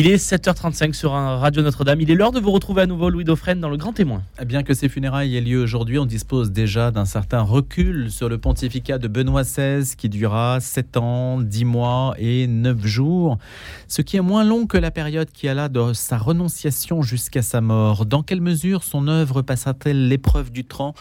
Il 0.00 0.06
est 0.06 0.14
7h35 0.14 0.92
sur 0.92 1.10
Radio 1.10 1.60
Notre-Dame. 1.60 2.00
Il 2.00 2.08
est 2.08 2.14
l'heure 2.14 2.30
de 2.30 2.38
vous 2.38 2.52
retrouver 2.52 2.82
à 2.82 2.86
nouveau, 2.86 3.10
Louis 3.10 3.24
Dauphren, 3.24 3.58
dans 3.58 3.68
le 3.68 3.76
Grand 3.76 3.92
Témoin. 3.92 4.22
Bien 4.46 4.62
que 4.62 4.72
ces 4.72 4.88
funérailles 4.88 5.36
aient 5.36 5.40
lieu 5.40 5.60
aujourd'hui, 5.60 5.98
on 5.98 6.06
dispose 6.06 6.52
déjà 6.52 6.92
d'un 6.92 7.04
certain 7.04 7.40
recul 7.40 8.08
sur 8.08 8.28
le 8.28 8.38
pontificat 8.38 8.98
de 8.98 9.08
Benoît 9.08 9.42
XVI 9.42 9.96
qui 9.96 10.08
durera 10.08 10.60
7 10.60 10.98
ans, 10.98 11.40
10 11.40 11.64
mois 11.64 12.14
et 12.16 12.46
9 12.46 12.86
jours, 12.86 13.38
ce 13.88 14.00
qui 14.00 14.16
est 14.16 14.20
moins 14.20 14.44
long 14.44 14.68
que 14.68 14.78
la 14.78 14.92
période 14.92 15.32
qui 15.32 15.48
alla 15.48 15.68
de 15.68 15.92
sa 15.94 16.16
renonciation 16.16 17.02
jusqu'à 17.02 17.42
sa 17.42 17.60
mort. 17.60 18.06
Dans 18.06 18.22
quelle 18.22 18.40
mesure 18.40 18.84
son 18.84 19.08
œuvre 19.08 19.42
passera-t-elle 19.42 20.06
l'épreuve 20.06 20.52
du 20.52 20.62
temps 20.62 20.94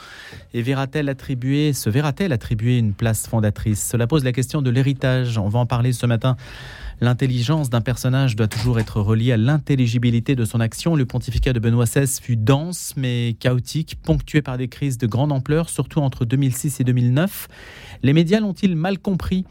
et 0.55 0.63
verra-t-elle 0.63 1.09
attribuer, 1.09 1.71
se 1.73 1.91
verra-t-elle 1.91 2.33
attribuer 2.33 2.79
une 2.79 2.93
place 2.93 3.27
fondatrice? 3.27 3.87
Cela 3.87 4.07
pose 4.07 4.23
la 4.23 4.31
question 4.31 4.63
de 4.63 4.71
l'héritage. 4.71 5.37
On 5.37 5.49
va 5.49 5.59
en 5.59 5.67
parler 5.67 5.93
ce 5.93 6.07
matin 6.07 6.35
L'intelligence 6.99 7.69
d'un 7.69 7.81
personnage 7.81 8.35
doit 8.35 8.47
toujours 8.47 8.79
être 8.79 8.99
reliée 9.01 9.31
à 9.31 9.37
l'intelligibilité 9.37 10.35
de 10.35 10.45
son 10.45 10.59
action. 10.59 10.95
Le 10.95 11.05
pontificat 11.05 11.53
de 11.53 11.59
Benoît 11.59 11.85
XVI 11.85 12.07
fut 12.19 12.35
dense 12.35 12.93
mais 12.97 13.35
chaotique, 13.39 13.97
ponctué 14.01 14.41
par 14.41 14.57
des 14.57 14.67
crises 14.67 14.97
de 14.97 15.05
grande 15.05 15.31
ampleur, 15.31 15.69
surtout 15.69 15.99
entre 15.99 16.25
2006 16.25 16.79
et 16.79 16.83
2009. 16.83 17.49
Les 18.03 18.13
médias 18.13 18.39
l'ont-ils 18.39 18.75
mal 18.75 18.99
compris? 18.99 19.45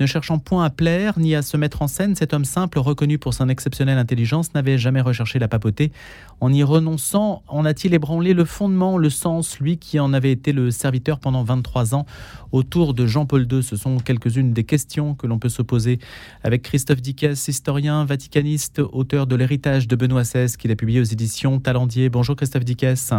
Ne 0.00 0.06
cherchant 0.06 0.38
point 0.38 0.64
à 0.64 0.70
plaire 0.70 1.18
ni 1.18 1.34
à 1.34 1.42
se 1.42 1.56
mettre 1.56 1.82
en 1.82 1.86
scène, 1.86 2.14
cet 2.14 2.34
homme 2.34 2.44
simple, 2.44 2.78
reconnu 2.78 3.18
pour 3.18 3.34
son 3.34 3.48
exceptionnelle 3.48 3.98
intelligence, 3.98 4.54
n'avait 4.54 4.78
jamais 4.78 5.00
recherché 5.00 5.38
la 5.38 5.48
papauté. 5.48 5.92
En 6.40 6.52
y 6.52 6.62
renonçant, 6.62 7.42
en 7.48 7.64
a-t-il 7.64 7.94
ébranlé 7.94 8.34
le 8.34 8.44
fondement, 8.44 8.98
le 8.98 9.10
sens, 9.10 9.60
lui 9.60 9.78
qui 9.78 10.00
en 10.00 10.12
avait 10.12 10.32
été 10.32 10.52
le 10.52 10.70
serviteur 10.70 11.20
pendant 11.20 11.44
23 11.44 11.94
ans? 11.94 12.06
Autour 12.52 12.94
de 12.94 13.06
Jean-Paul 13.06 13.46
II 13.50 13.62
Ce 13.62 13.76
sont 13.76 13.98
quelques-unes 13.98 14.52
des 14.52 14.64
questions 14.64 15.14
que 15.14 15.26
l'on 15.26 15.38
peut 15.38 15.48
se 15.48 15.62
poser 15.62 15.98
avec 16.42 16.62
Christophe 16.62 17.02
Dickès, 17.02 17.48
historien, 17.48 18.04
vaticaniste, 18.04 18.80
auteur 18.92 19.26
de 19.26 19.36
L'héritage 19.36 19.88
de 19.88 19.96
Benoît 19.96 20.22
XVI, 20.22 20.56
qu'il 20.56 20.70
a 20.70 20.76
publié 20.76 21.00
aux 21.00 21.04
éditions 21.04 21.60
Talendier. 21.60 22.08
Bonjour 22.08 22.36
Christophe 22.36 22.64
Dickès. 22.64 23.12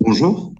Bonjour. 0.00 0.52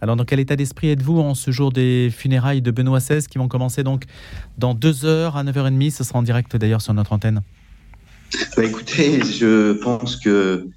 Alors, 0.00 0.16
dans 0.16 0.24
quel 0.24 0.40
état 0.40 0.56
d'esprit 0.56 0.90
êtes-vous 0.90 1.18
en 1.20 1.34
ce 1.34 1.50
jour 1.50 1.72
des 1.72 2.10
funérailles 2.10 2.62
de 2.62 2.70
Benoît 2.70 2.98
XVI 2.98 3.26
qui 3.26 3.38
vont 3.38 3.48
commencer 3.48 3.82
donc 3.82 4.04
dans 4.58 4.74
deux 4.74 5.04
heures 5.04 5.36
à 5.36 5.44
9h30 5.44 5.90
Ce 5.90 6.04
sera 6.04 6.18
en 6.18 6.22
direct 6.22 6.54
d'ailleurs 6.56 6.82
sur 6.82 6.92
notre 6.92 7.12
antenne? 7.12 7.42
Bah, 8.56 8.64
écoutez, 8.64 9.22
je 9.22 9.72
pense 9.72 10.16
que 10.16 10.68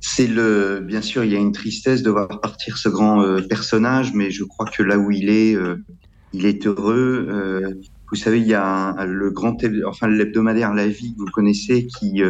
c'est 0.00 0.26
le. 0.26 0.80
Bien 0.80 1.02
sûr, 1.02 1.24
il 1.24 1.32
y 1.32 1.36
a 1.36 1.38
une 1.38 1.52
tristesse 1.52 2.02
de 2.02 2.10
voir 2.10 2.40
partir 2.40 2.78
ce 2.78 2.88
grand 2.88 3.22
euh, 3.22 3.40
personnage, 3.40 4.12
mais 4.14 4.30
je 4.30 4.44
crois 4.44 4.66
que 4.66 4.82
là 4.82 4.98
où 4.98 5.10
il 5.10 5.28
est, 5.28 5.54
euh, 5.54 5.76
il 6.32 6.46
est 6.46 6.66
heureux. 6.66 7.26
Euh, 7.28 7.74
vous 8.10 8.16
savez, 8.16 8.40
il 8.40 8.46
y 8.46 8.54
a 8.54 9.04
le 9.06 9.30
grand, 9.30 9.56
enfin 9.86 10.08
l'hebdomadaire 10.08 10.74
La 10.74 10.88
Vie 10.88 11.14
que 11.14 11.18
vous 11.18 11.30
connaissez 11.32 11.86
qui 11.86 12.22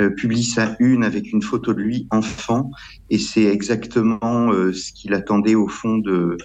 euh, 0.00 0.08
publie 0.08 0.44
sa 0.44 0.74
une 0.80 1.04
avec 1.04 1.32
une 1.32 1.42
photo 1.42 1.74
de 1.74 1.80
lui 1.80 2.06
enfant, 2.10 2.70
et 3.10 3.18
c'est 3.18 3.44
exactement 3.44 4.50
euh, 4.50 4.72
ce 4.72 4.90
qu'il 4.92 5.12
attendait 5.12 5.54
au 5.54 5.68
fond 5.68 5.98
de, 5.98 6.38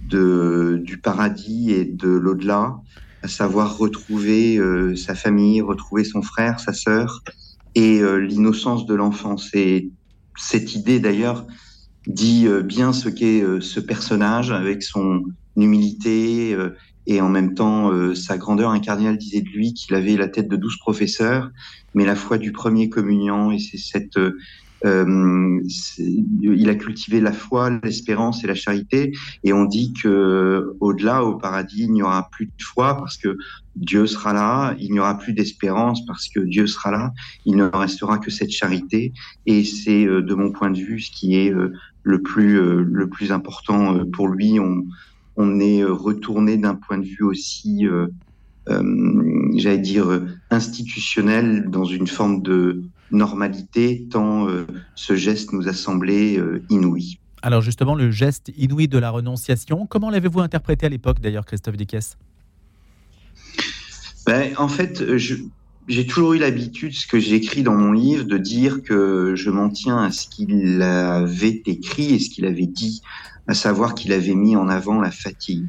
de, 0.00 0.80
du 0.84 0.98
paradis 0.98 1.72
et 1.72 1.84
de 1.84 2.08
l'au-delà, 2.08 2.76
à 3.22 3.28
savoir 3.28 3.78
retrouver 3.78 4.58
euh, 4.58 4.94
sa 4.94 5.16
famille, 5.16 5.60
retrouver 5.60 6.04
son 6.04 6.22
frère, 6.22 6.60
sa 6.60 6.72
sœur, 6.72 7.22
et 7.74 8.00
l'innocence 8.00 8.86
de 8.86 8.94
l'enfance. 8.94 9.52
Et 9.52 9.90
cette 10.36 10.76
idée 10.76 11.00
d'ailleurs 11.00 11.44
dit 12.06 12.46
bien 12.62 12.92
ce 12.92 13.08
qu'est 13.08 13.42
ce 13.60 13.80
personnage 13.80 14.52
avec 14.52 14.84
son 14.84 15.24
humilité 15.56 16.56
et 17.06 17.20
en 17.20 17.28
même 17.28 17.54
temps 17.54 17.92
euh, 17.92 18.14
sa 18.14 18.38
grandeur. 18.38 18.70
Un 18.70 18.80
cardinal 18.80 19.18
disait 19.18 19.42
de 19.42 19.48
lui 19.48 19.74
qu'il 19.74 19.94
avait 19.94 20.16
la 20.16 20.28
tête 20.28 20.48
de 20.48 20.56
douze 20.56 20.78
professeurs, 20.78 21.50
mais 21.94 22.04
la 22.04 22.16
foi 22.16 22.38
du 22.38 22.52
premier 22.52 22.88
communion, 22.88 23.50
et 23.50 23.58
c'est 23.58 23.78
cette 23.78 24.16
euh, 24.16 24.36
euh 24.84 25.60
il 26.42 26.68
a 26.68 26.74
cultivé 26.74 27.20
la 27.20 27.32
foi, 27.32 27.70
l'espérance 27.82 28.44
et 28.44 28.46
la 28.46 28.54
charité. 28.54 29.12
Et 29.44 29.52
on 29.52 29.64
dit 29.64 29.94
que 29.94 30.76
au-delà, 30.80 31.24
au 31.24 31.36
paradis, 31.36 31.84
il 31.84 31.92
n'y 31.92 32.02
aura 32.02 32.28
plus 32.30 32.46
de 32.46 32.52
foi 32.62 32.96
parce 32.96 33.16
que 33.16 33.36
Dieu 33.76 34.06
sera 34.06 34.34
là. 34.34 34.74
Il 34.78 34.92
n'y 34.92 35.00
aura 35.00 35.16
plus 35.16 35.32
d'espérance 35.32 36.04
parce 36.04 36.28
que 36.28 36.40
Dieu 36.40 36.66
sera 36.66 36.90
là. 36.90 37.12
Il 37.46 37.56
ne 37.56 37.64
restera 37.64 38.18
que 38.18 38.30
cette 38.30 38.50
charité. 38.50 39.14
Et 39.46 39.64
c'est, 39.64 40.04
euh, 40.04 40.20
de 40.20 40.34
mon 40.34 40.52
point 40.52 40.70
de 40.70 40.78
vue, 40.78 41.00
ce 41.00 41.10
qui 41.10 41.36
est 41.36 41.50
le 42.02 42.22
plus 42.22 42.60
le 42.82 43.08
plus 43.08 43.32
important 43.32 44.04
pour 44.12 44.28
lui. 44.28 44.60
On, 44.60 44.84
on 45.36 45.60
est 45.60 45.82
euh, 45.82 45.92
retourné 45.92 46.56
d'un 46.56 46.74
point 46.74 46.98
de 46.98 47.04
vue 47.04 47.22
aussi, 47.22 47.86
euh, 47.86 48.06
euh, 48.68 49.52
j'allais 49.56 49.78
dire, 49.78 50.22
institutionnel 50.50 51.66
dans 51.68 51.84
une 51.84 52.06
forme 52.06 52.42
de 52.42 52.82
normalité, 53.10 54.06
tant 54.10 54.48
ce 54.94 55.14
geste 55.14 55.52
nous 55.52 55.68
a 55.68 55.72
semblé 55.72 56.40
inouï. 56.70 57.18
Alors 57.42 57.60
justement, 57.60 57.94
le 57.94 58.10
geste 58.10 58.50
inouï 58.56 58.88
de 58.88 58.98
la 58.98 59.10
renonciation, 59.10 59.86
comment 59.86 60.10
l'avez-vous 60.10 60.40
interprété 60.40 60.86
à 60.86 60.88
l'époque 60.88 61.20
d'ailleurs, 61.20 61.44
Christophe 61.44 61.76
Dickès? 61.76 62.16
Ben, 64.26 64.54
En 64.56 64.68
fait, 64.68 65.04
j'ai 65.86 66.06
toujours 66.06 66.32
eu 66.32 66.38
l'habitude, 66.38 66.94
ce 66.94 67.06
que 67.06 67.20
j'écris 67.20 67.62
dans 67.62 67.74
mon 67.74 67.92
livre, 67.92 68.24
de 68.24 68.38
dire 68.38 68.82
que 68.82 69.34
je 69.36 69.50
m'en 69.50 69.68
tiens 69.68 69.98
à 69.98 70.10
ce 70.10 70.26
qu'il 70.26 70.80
avait 70.80 71.62
écrit 71.66 72.14
et 72.14 72.18
ce 72.18 72.30
qu'il 72.30 72.46
avait 72.46 72.66
dit 72.66 73.02
à 73.46 73.54
savoir 73.54 73.94
qu'il 73.94 74.12
avait 74.12 74.34
mis 74.34 74.56
en 74.56 74.68
avant 74.68 75.00
la 75.00 75.10
fatigue. 75.10 75.66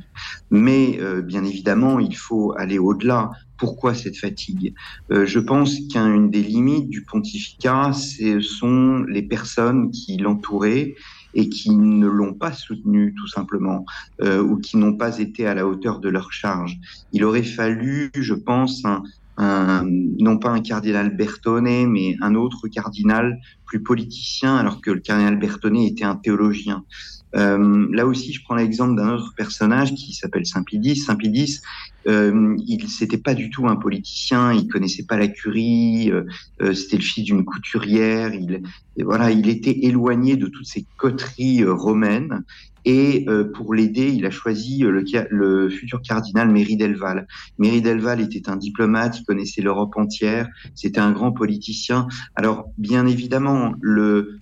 Mais 0.49 0.97
euh, 1.01 1.21
bien 1.21 1.43
évidemment, 1.43 1.99
il 1.99 2.15
faut 2.15 2.53
aller 2.57 2.79
au-delà. 2.79 3.31
Pourquoi 3.57 3.93
cette 3.93 4.17
fatigue? 4.17 4.73
Euh, 5.11 5.25
Je 5.25 5.39
pense 5.39 5.75
qu'une 5.91 6.29
des 6.29 6.41
limites 6.41 6.89
du 6.89 7.03
pontificat, 7.03 7.91
ce 7.93 8.39
sont 8.39 9.03
les 9.07 9.23
personnes 9.23 9.91
qui 9.91 10.17
l'entouraient 10.17 10.95
et 11.33 11.49
qui 11.49 11.75
ne 11.75 12.07
l'ont 12.07 12.33
pas 12.33 12.53
soutenu 12.53 13.13
tout 13.17 13.27
simplement, 13.27 13.85
euh, 14.21 14.41
ou 14.41 14.57
qui 14.57 14.77
n'ont 14.77 14.95
pas 14.95 15.19
été 15.19 15.45
à 15.45 15.53
la 15.53 15.67
hauteur 15.67 15.99
de 15.99 16.09
leur 16.09 16.31
charge. 16.31 16.77
Il 17.11 17.25
aurait 17.25 17.43
fallu, 17.43 18.09
je 18.15 18.33
pense, 18.33 18.85
un, 18.85 19.03
un, 19.37 19.85
non 19.85 20.37
pas 20.37 20.51
un 20.51 20.61
cardinal 20.61 21.15
Bertone, 21.15 21.87
mais 21.87 22.15
un 22.21 22.35
autre 22.35 22.69
cardinal 22.69 23.37
plus 23.65 23.83
politicien, 23.83 24.55
alors 24.55 24.79
que 24.81 24.91
le 24.91 25.01
cardinal 25.01 25.37
Bertone 25.37 25.77
était 25.77 26.05
un 26.05 26.15
théologien. 26.15 26.85
Euh, 27.35 27.87
là 27.91 28.05
aussi, 28.05 28.33
je 28.33 28.41
prends 28.43 28.55
l'exemple 28.55 28.95
d'un 28.95 29.15
autre 29.15 29.33
personnage 29.35 29.93
qui 29.93 30.13
s'appelle 30.13 30.45
Saint-Pidis. 30.45 30.95
Saint-Pidis, 30.97 31.59
euh, 32.07 32.55
il 32.65 32.87
c'était 32.87 33.17
pas 33.17 33.33
du 33.33 33.49
tout 33.49 33.67
un 33.67 33.75
politicien, 33.75 34.53
il 34.53 34.67
connaissait 34.67 35.03
pas 35.03 35.17
la 35.17 35.27
curie, 35.27 36.11
euh, 36.11 36.73
c'était 36.73 36.97
le 36.97 37.03
fils 37.03 37.23
d'une 37.25 37.43
couturière, 37.43 38.33
il 38.33 38.61
voilà, 39.03 39.31
il 39.31 39.49
était 39.49 39.85
éloigné 39.85 40.37
de 40.37 40.47
toutes 40.47 40.65
ces 40.65 40.85
coteries 40.97 41.65
romaines 41.65 42.43
et 42.85 43.25
pour 43.55 43.73
l'aider, 43.73 44.09
il 44.13 44.27
a 44.27 44.29
choisi 44.29 44.81
le, 44.81 45.69
futur 45.69 46.03
cardinal 46.03 46.51
Méry 46.51 46.77
Delval. 46.77 47.27
Méry 47.57 47.81
Delval 47.81 48.21
était 48.21 48.47
un 48.47 48.55
diplomate, 48.57 49.19
il 49.19 49.25
connaissait 49.25 49.63
l'Europe 49.63 49.97
entière, 49.97 50.47
c'était 50.75 50.99
un 50.99 51.11
grand 51.11 51.31
politicien. 51.31 52.07
Alors 52.35 52.69
bien 52.77 53.07
évidemment, 53.07 53.73
le 53.81 54.39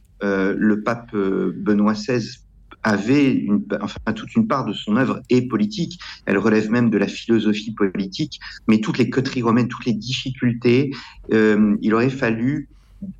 pape 0.84 1.16
Benoît 1.16 1.94
XVI 1.94 2.44
avait 2.84 3.32
une, 3.32 3.64
enfin, 3.82 4.14
toute 4.14 4.36
une 4.36 4.48
part 4.48 4.66
de 4.66 4.74
son 4.74 4.98
œuvre 4.98 5.22
est 5.30 5.44
politique. 5.44 6.00
Elle 6.26 6.38
relève 6.38 6.70
même 6.70 6.90
de 6.90 6.98
la 6.98 7.08
philosophie 7.08 7.72
politique, 7.72 8.40
mais 8.68 8.80
toutes 8.80 8.98
les 8.98 9.10
coteries 9.10 9.42
romaines, 9.42 9.68
toutes 9.68 9.86
les 9.86 9.94
difficultés, 9.94 10.92
euh, 11.32 11.76
il 11.82 11.94
aurait 11.94 12.10
fallu 12.10 12.70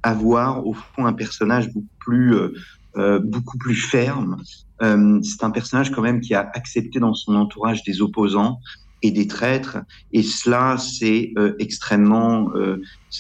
avoir 0.02 0.66
au 0.66 0.74
fond 0.74 1.06
un 1.06 1.14
personnage 1.14 1.68
beaucoup 1.74 1.88
plus, 2.00 2.36
euh, 2.36 2.54
euh 2.98 3.20
beaucoup 3.20 3.58
plus 3.58 3.76
ferme. 3.76 4.38
C'est 4.82 5.46
un 5.46 5.52
personnage 5.52 5.92
quand 5.92 6.02
même 6.02 6.20
qui 6.20 6.34
a 6.34 6.52
accepté 6.54 7.00
dans 7.00 7.14
son 7.14 7.36
entourage 7.36 7.84
des 7.84 8.02
opposants 8.02 8.60
et 9.04 9.12
des 9.12 9.28
traîtres, 9.28 9.78
et 10.12 10.24
cela 10.24 10.78
c'est 10.78 11.32
euh, 11.38 11.54
extrêmement, 11.60 12.52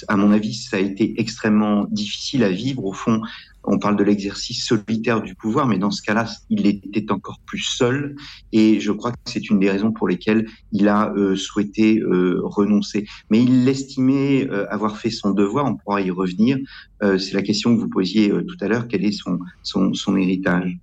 à 0.07 0.18
mon 0.18 0.31
avis, 0.31 0.56
ça 0.56 0.77
a 0.77 0.80
été 0.80 1.19
extrêmement 1.19 1.85
difficile 1.91 2.44
à 2.44 2.50
vivre. 2.50 2.83
Au 2.83 2.94
fond, 2.94 3.21
on 3.63 3.80
parle 3.80 3.95
de 3.95 4.03
l'exercice 4.03 4.65
solitaire 4.65 5.21
du 5.21 5.35
pouvoir, 5.35 5.68
mais 5.68 5.77
dans 5.77 5.91
ce 5.91 6.01
cas-là, 6.01 6.27
il 6.50 6.68
était 6.68 7.12
encore 7.12 7.39
plus 7.45 7.63
seul. 7.63 8.15
Et 8.51 8.80
je 8.80 8.91
crois 8.91 9.12
que 9.12 9.18
c'est 9.25 9.50
une 9.50 9.59
des 9.59 9.69
raisons 9.69 9.91
pour 9.91 10.07
lesquelles 10.07 10.47
il 10.71 10.88
a 10.88 11.13
euh, 11.15 11.35
souhaité 11.35 12.00
euh, 12.00 12.41
renoncer. 12.44 13.06
Mais 13.29 13.41
il 13.41 13.63
l'estimait 13.63 14.50
euh, 14.50 14.65
avoir 14.69 14.97
fait 14.97 15.09
son 15.09 15.31
devoir. 15.31 15.65
On 15.65 15.75
pourra 15.75 16.01
y 16.01 16.12
revenir. 16.12 16.57
c'est 17.01 17.33
la 17.33 17.41
question 17.41 17.75
que 17.75 17.81
vous 17.81 17.89
posiez 17.89 18.29
tout 18.29 18.57
à 18.62 18.68
l'heure. 18.68 18.88
Quel 18.88 19.03
est 19.06 19.12
son, 19.12 19.39
son, 19.62 19.94
son 19.94 20.15
héritage? 20.15 20.77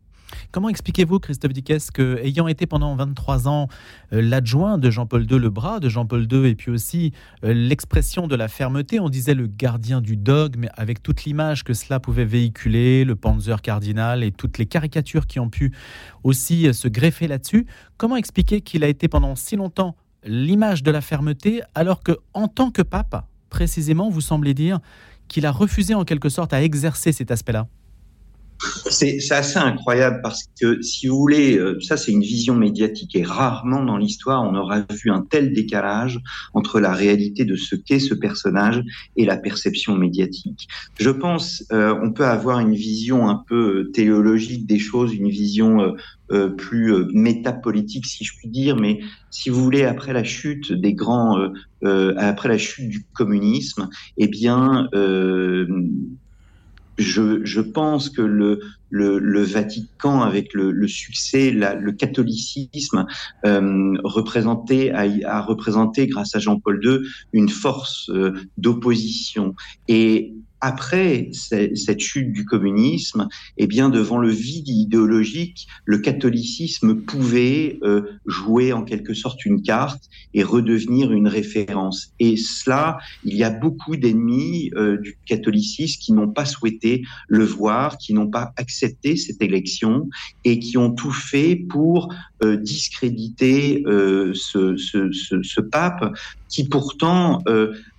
Comment 0.53 0.69
expliquez-vous, 0.69 1.21
Christophe 1.21 1.53
Dickès, 1.53 1.93
que, 1.93 2.19
ayant 2.25 2.49
été 2.49 2.67
pendant 2.67 2.97
23 2.97 3.47
ans 3.47 3.69
euh, 4.13 4.21
l'adjoint 4.21 4.79
de 4.79 4.91
Jean-Paul 4.91 5.23
II, 5.31 5.39
le 5.39 5.49
bras 5.49 5.79
de 5.79 5.89
Jean-Paul 5.89 6.27
II, 6.29 6.45
et 6.45 6.57
puis 6.57 6.73
aussi 6.73 7.13
euh, 7.45 7.53
l'expression 7.53 8.27
de 8.27 8.35
la 8.35 8.49
fermeté, 8.49 8.99
on 8.99 9.09
disait 9.09 9.35
le 9.35 9.47
gardien 9.47 10.01
du 10.01 10.17
dogme, 10.17 10.67
avec 10.77 11.05
toute 11.05 11.23
l'image 11.23 11.63
que 11.63 11.73
cela 11.73 12.01
pouvait 12.01 12.25
véhiculer, 12.25 13.05
le 13.05 13.15
Panzer 13.15 13.63
cardinal 13.63 14.25
et 14.25 14.33
toutes 14.33 14.59
les 14.59 14.67
caricatures 14.67 15.29
qui 15.29 15.39
ont 15.39 15.51
pu 15.51 15.73
aussi 16.25 16.67
euh, 16.67 16.73
se 16.73 16.89
greffer 16.89 17.29
là-dessus, 17.29 17.67
comment 17.97 18.17
expliquer 18.17 18.61
qu'il 18.61 18.83
a 18.83 18.89
été 18.89 19.07
pendant 19.07 19.37
si 19.37 19.55
longtemps 19.55 19.95
l'image 20.25 20.83
de 20.83 20.91
la 20.91 21.01
fermeté, 21.01 21.63
alors 21.77 22.03
que 22.03 22.19
en 22.35 22.49
tant 22.49 22.73
que 22.73 22.83
pape, 22.83 23.25
précisément, 23.51 24.11
vous 24.11 24.21
semblez 24.21 24.55
dire 24.55 24.81
qu'il 25.29 25.47
a 25.47 25.53
refusé 25.53 25.95
en 25.95 26.05
quelque 26.05 26.29
sorte 26.29 26.53
à 26.53 26.61
exercer 26.61 27.13
cet 27.13 27.31
aspect-là? 27.31 27.69
C'est 28.91 29.19
assez 29.31 29.59
incroyable 29.59 30.21
parce 30.23 30.45
que, 30.61 30.83
si 30.83 31.07
vous 31.07 31.17
voulez, 31.17 31.57
euh, 31.57 31.79
ça 31.81 31.97
c'est 31.97 32.13
une 32.13 32.23
vision 32.23 32.55
médiatique 32.55 33.17
et 33.17 33.23
rarement 33.23 33.83
dans 33.85 33.97
l'histoire 33.97 34.43
on 34.43 34.55
aura 34.55 34.81
vu 34.91 35.11
un 35.11 35.23
tel 35.23 35.53
décalage 35.53 36.21
entre 36.55 36.81
la 36.81 36.93
réalité 36.93 37.45
de 37.45 37.57
ce 37.57 37.77
qu'est 37.77 37.99
ce 37.99 38.15
personnage 38.15 38.83
et 39.17 39.25
la 39.25 39.37
perception 39.37 39.97
médiatique. 39.97 40.69
Je 40.99 41.11
pense, 41.11 41.65
euh, 41.73 41.99
on 42.03 42.13
peut 42.13 42.27
avoir 42.27 42.61
une 42.61 42.75
vision 42.75 43.29
un 43.29 43.43
peu 43.49 43.81
euh, 43.81 43.91
théologique 43.93 44.67
des 44.67 44.79
choses, 44.79 45.15
une 45.15 45.29
vision 45.29 45.95
euh, 46.33 46.49
plus 46.49 46.93
métapolitique 47.13 48.07
si 48.07 48.25
je 48.25 48.33
puis 48.37 48.49
dire, 48.49 48.77
mais 48.77 49.01
si 49.31 49.51
vous 49.51 49.63
voulez, 49.63 49.85
après 49.85 50.13
la 50.13 50.25
chute 50.25 50.73
des 50.73 50.95
grands, 50.95 51.37
après 51.83 52.49
la 52.49 52.59
chute 52.59 52.89
du 52.89 53.05
communisme, 53.15 53.89
eh 54.17 54.29
bien 54.29 54.89
je, 57.01 57.45
je, 57.45 57.61
pense 57.61 58.11
que 58.11 58.23
le, 58.23 59.43
Vatican, 59.43 60.23
avec 60.23 60.55
le, 60.55 60.71
le 60.71 60.89
succès, 60.89 61.51
la, 61.51 61.75
le 61.75 61.93
catholicisme, 61.93 63.07
euh, 63.45 63.95
a, 63.97 65.05
a, 65.27 65.41
représenté, 65.41 66.07
grâce 66.07 66.35
à 66.35 66.39
Jean-Paul 66.39 66.81
II, 66.83 66.99
une 67.33 67.49
force 67.49 68.11
euh, 68.11 68.33
d'opposition. 68.59 69.55
Et 69.89 70.35
après 70.61 71.31
cette 71.33 72.01
chute 72.01 72.33
du 72.33 72.45
communisme, 72.45 73.29
eh 73.57 73.67
bien 73.67 73.89
devant 73.89 74.19
le 74.19 74.29
vide 74.29 74.69
idéologique, 74.69 75.67
le 75.85 75.99
catholicisme 75.99 76.97
pouvait 76.97 77.79
euh, 77.83 78.03
jouer 78.27 78.73
en 78.73 78.85
quelque 78.85 79.15
sorte 79.15 79.45
une 79.45 79.63
carte 79.63 80.05
et 80.35 80.43
redevenir 80.43 81.13
une 81.13 81.29
référence. 81.29 82.13
Et 82.19 82.37
cela, 82.37 82.99
il 83.25 83.37
y 83.37 83.45
a 83.45 83.51
beaucoup 83.51 83.97
d'ennemis 83.97 84.71
euh, 84.77 84.99
du 84.99 85.17
catholicisme 85.25 86.01
qui 86.01 86.13
n'ont 86.13 86.31
pas 86.31 86.45
souhaité 86.45 87.03
le 87.29 87.45
voir, 87.45 87.97
qui 87.97 88.13
n'ont 88.13 88.31
pas 88.31 88.53
accepté 88.57 89.17
cette 89.17 89.43
élection 89.43 90.09
et 90.45 90.59
qui 90.59 90.77
ont 90.77 90.93
tout 90.93 91.13
fait 91.13 91.57
pour 91.57 92.13
euh, 92.43 92.57
discréditer 92.57 93.83
ce, 93.87 94.77
ce, 94.77 95.11
ce, 95.13 95.43
ce, 95.43 95.61
pape 95.61 96.15
qui 96.49 96.69
pourtant 96.69 97.43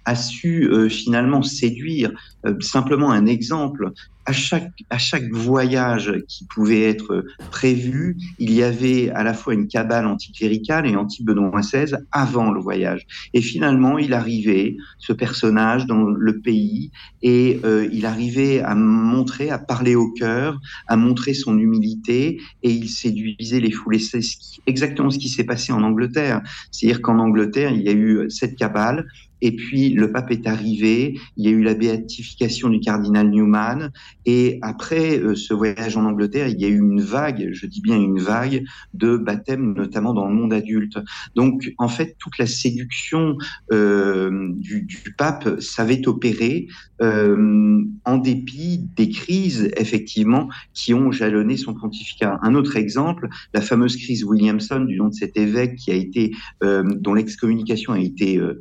a 0.06 0.16
su 0.16 0.70
euh, 0.72 0.90
finalement 0.90 1.44
séduire. 1.44 2.12
Euh, 2.46 2.56
simplement 2.60 3.12
un 3.12 3.26
exemple, 3.28 3.92
à 4.26 4.34
chaque, 4.34 4.72
à 4.90 4.98
chaque 4.98 5.30
voyage 5.32 6.14
qui 6.28 6.46
pouvait 6.46 6.84
être 6.84 7.26
prévu, 7.50 8.18
il 8.40 8.52
y 8.52 8.64
avait 8.64 9.10
à 9.10 9.24
la 9.24 9.34
fois 9.34 9.54
une 9.54 9.68
cabale 9.68 10.06
anticléricale 10.06 10.88
et 10.88 10.96
anti-Benoît 10.96 11.62
XVI 11.62 11.96
avant 12.12 12.52
le 12.52 12.60
voyage. 12.60 13.06
Et 13.34 13.42
finalement, 13.42 13.98
il 13.98 14.14
arrivait, 14.14 14.78
ce 15.00 15.14
personnage, 15.14 15.86
dans 15.88 16.04
le 16.04 16.40
pays, 16.40 16.92
et 17.24 17.60
euh, 17.64 17.88
il 17.92 18.06
arrivait 18.06 18.62
à 18.62 18.76
montrer, 18.76 19.50
à 19.50 19.58
parler 19.58 19.96
au 19.96 20.12
cœur, 20.12 20.60
à 20.88 20.96
montrer 20.96 21.34
son 21.34 21.58
humilité, 21.58 22.40
et 22.64 22.72
il 22.72 22.90
séduisait 22.90 23.60
les 23.60 23.72
foules. 23.72 24.00
C'est 24.00 24.22
exactement 24.68 25.10
ce 25.10 25.18
qui 25.18 25.30
s'est 25.30 25.44
passé 25.44 25.74
en 25.74 25.84
Angleterre. 25.84 26.42
C'est-à-dire 26.72 27.02
qu'en 27.02 27.20
Angleterre, 27.20 27.72
il 27.72 27.82
y 27.82 27.90
a 27.90 27.94
eu 27.94 28.30
cette 28.30 28.56
cabale, 28.56 29.08
et 29.42 29.56
puis 29.56 29.90
le 29.90 30.12
pape 30.12 30.32
est 30.32 30.48
arrivé, 30.48 31.20
il 31.38 31.46
y 31.46 31.48
a 31.48 31.52
eu 31.52 31.64
la 31.64 31.74
béatification 31.74 32.70
du 32.70 32.80
cardinal 32.80 33.30
Newman, 33.30 33.92
et 34.26 34.60
après 34.62 35.20
euh, 35.20 35.36
ce 35.36 35.54
voyage 35.54 35.98
en 35.98 36.06
Angleterre, 36.06 36.48
il 36.48 36.60
y 36.60 36.66
a 36.66 36.68
eu 36.68 36.80
une 36.80 37.02
vague, 37.02 37.50
je 37.52 37.66
dis 37.66 37.82
bien 37.82 37.98
une 37.98 38.20
vague, 38.20 38.64
de 38.94 39.18
baptêmes, 39.18 39.74
notamment 39.74 40.14
dans 40.14 40.28
le 40.28 40.34
monde 40.34 40.54
adulte. 40.54 40.98
Donc 41.36 41.74
en 41.78 41.88
fait, 41.88 42.16
toute 42.20 42.38
la 42.38 42.48
séduction 42.48 43.38
euh, 43.72 44.50
du, 44.56 44.84
du, 44.84 45.14
pape 45.18 45.60
savait 45.60 46.08
opérer 46.08 46.68
euh, 47.02 47.84
en 48.06 48.18
dépit 48.18 48.88
des 48.96 49.10
crises, 49.10 49.72
effectivement, 49.76 50.50
qui 50.74 50.94
ont 50.94 51.12
jalonné 51.12 51.58
son 51.58 51.74
pontificat. 51.74 52.40
Un 52.44 52.54
autre 52.54 52.78
exemple, 52.78 53.28
la 53.54 53.62
fameuse 53.62 53.98
crise 53.98 54.24
Williamson, 54.24 54.82
du 54.82 54.98
nom 54.98 55.08
de 55.08 55.14
cet 55.14 55.36
évêque 55.36 55.76
qui 55.76 55.92
a 55.92 55.96
été, 55.96 56.32
euh, 56.64 56.84
dont 56.84 57.16
l'excommunication 57.16 57.94
a 57.94 58.00
été 58.00 58.38
euh, 58.38 58.60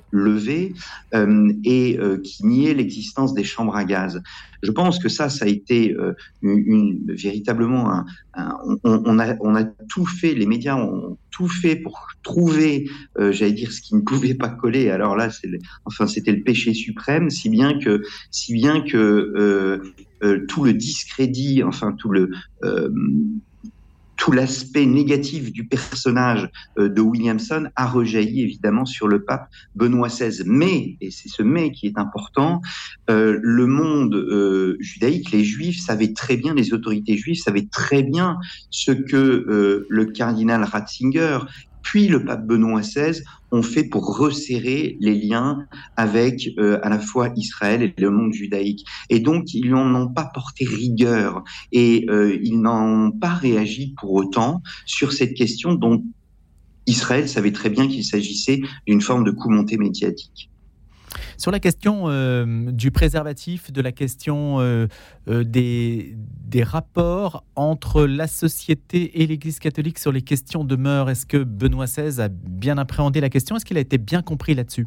levée 1.13 1.59
et 1.65 1.99
qui 2.23 2.47
niait 2.47 2.75
l'existence 2.75 3.35
des 3.35 3.45
chambres 3.45 3.77
à 3.77 3.85
gaz. 3.85 4.21
Je 4.63 4.71
pense 4.71 4.99
que 4.99 5.09
ça, 5.09 5.29
ça 5.29 5.47
a 5.47 5.49
été 5.49 5.97
une, 6.43 7.01
véritablement 7.09 7.91
un, 7.91 8.05
on, 8.85 9.19
a, 9.19 9.35
on 9.41 9.55
a 9.57 9.65
tout 9.65 10.07
fait, 10.07 10.35
les 10.35 10.47
médias 10.47 10.77
ont 10.77 11.19
tout 11.31 11.49
fait 11.49 11.77
pour 11.77 12.09
trouver, 12.23 12.89
euh, 13.19 13.33
j'allais 13.33 13.53
dire, 13.53 13.73
ce 13.73 13.81
qui 13.81 13.95
ne 13.95 14.01
pouvait 14.01 14.35
pas 14.35 14.49
coller. 14.49 14.91
Alors 14.91 15.17
là, 15.17 15.31
c'est, 15.31 15.49
enfin, 15.85 16.07
c'était 16.07 16.33
le 16.33 16.43
péché 16.43 16.75
suprême, 16.75 17.31
si 17.31 17.49
bien 17.49 17.79
que, 17.79 18.03
si 18.31 18.53
bien 18.53 18.83
que 18.83 18.97
euh, 18.97 19.95
euh, 20.23 20.45
tout 20.47 20.65
le 20.65 20.75
discrédit, 20.75 21.63
enfin 21.63 21.93
tout 21.93 22.11
le 22.11 22.31
tout 24.21 24.33
l'aspect 24.33 24.85
négatif 24.85 25.51
du 25.51 25.67
personnage 25.67 26.47
de 26.77 27.01
Williamson 27.01 27.71
a 27.75 27.87
rejailli 27.87 28.43
évidemment 28.43 28.85
sur 28.85 29.09
le 29.09 29.25
pape 29.25 29.49
Benoît 29.75 30.09
XVI. 30.09 30.43
Mais, 30.45 30.99
et 31.01 31.11
c'est 31.11 31.31
ce 31.31 31.43
mais 31.43 31.73
qui 31.73 31.87
est 31.87 31.99
important, 31.99 32.61
euh, 33.09 33.39
le 33.43 33.67
monde 33.67 34.15
euh, 34.15 34.77
judaïque, 34.79 35.31
les 35.33 35.43
juifs 35.43 35.81
savaient 35.81 36.13
très 36.13 36.37
bien, 36.37 36.55
les 36.55 36.73
autorités 36.73 37.17
juives 37.17 37.41
savaient 37.41 37.67
très 37.71 38.03
bien 38.03 38.39
ce 38.71 38.93
que 38.93 39.17
euh, 39.17 39.87
le 39.89 40.07
cardinal 40.07 40.65
Ratzinger 40.65 41.39
puis 41.83 42.09
le 42.09 42.25
pape 42.25 42.47
Benoît 42.47 42.81
XVI 42.81 43.23
ont 43.53 43.63
fait 43.63 43.85
pour 43.85 44.17
resserrer 44.17 44.97
les 45.01 45.15
liens 45.15 45.67
avec 45.97 46.51
euh, 46.59 46.79
à 46.83 46.89
la 46.89 46.99
fois 46.99 47.31
Israël 47.37 47.83
et 47.83 47.95
le 47.99 48.11
monde 48.11 48.33
judaïque. 48.33 48.87
Et 49.09 49.21
donc, 49.21 49.53
ils 49.55 49.71
n'en 49.71 49.95
ont 49.95 50.09
pas 50.09 50.31
porté 50.33 50.65
rigueur 50.65 51.43
et 51.73 52.07
euh, 52.09 52.39
ils 52.43 52.61
n'ont 52.61 53.11
pas 53.11 53.35
réagi 53.35 53.95
pour 53.99 54.13
autant 54.13 54.63
sur 54.87 55.13
cette 55.13 55.35
question 55.35 55.75
dont 55.75 56.05
Israël 56.87 57.29
savait 57.29 57.53
très 57.53 57.71
bien 57.71 57.89
qu'il 57.89 58.05
s'agissait 58.05 58.61
d'une 58.87 59.01
forme 59.01 59.25
de 59.25 59.31
coup 59.31 59.51
monté 59.51 59.77
médiatique. 59.77 60.50
Sur 61.37 61.51
la 61.51 61.61
question 61.61 62.05
euh, 62.07 62.71
du 62.71 62.91
préservatif, 62.91 63.73
de 63.73 63.81
la 63.81 63.93
question 63.93 64.61
euh, 64.61 64.87
euh, 65.29 65.45
des, 65.45 66.17
des 66.47 66.63
rapports 66.63 67.45
entre 67.57 68.05
la 68.05 68.27
société 68.27 69.23
et 69.23 69.27
l'Église 69.27 69.59
catholique 69.59 69.99
sur 69.99 70.13
les 70.13 70.23
questions 70.23 70.65
de 70.65 70.77
mœurs, 70.77 71.11
est-ce 71.11 71.27
que 71.27 71.39
Benoît 71.39 71.87
XVI 71.87 72.21
a 72.21 72.29
bien 72.29 72.79
appréhendé 72.79 73.21
la 73.21 73.31
question? 73.31 73.57
Est-ce 73.57 73.65
qu'il 73.65 73.77
a 73.77 73.81
été 73.81 73.99
bien 73.99 74.23
compris 74.23 74.55
là-dessus? 74.55 74.87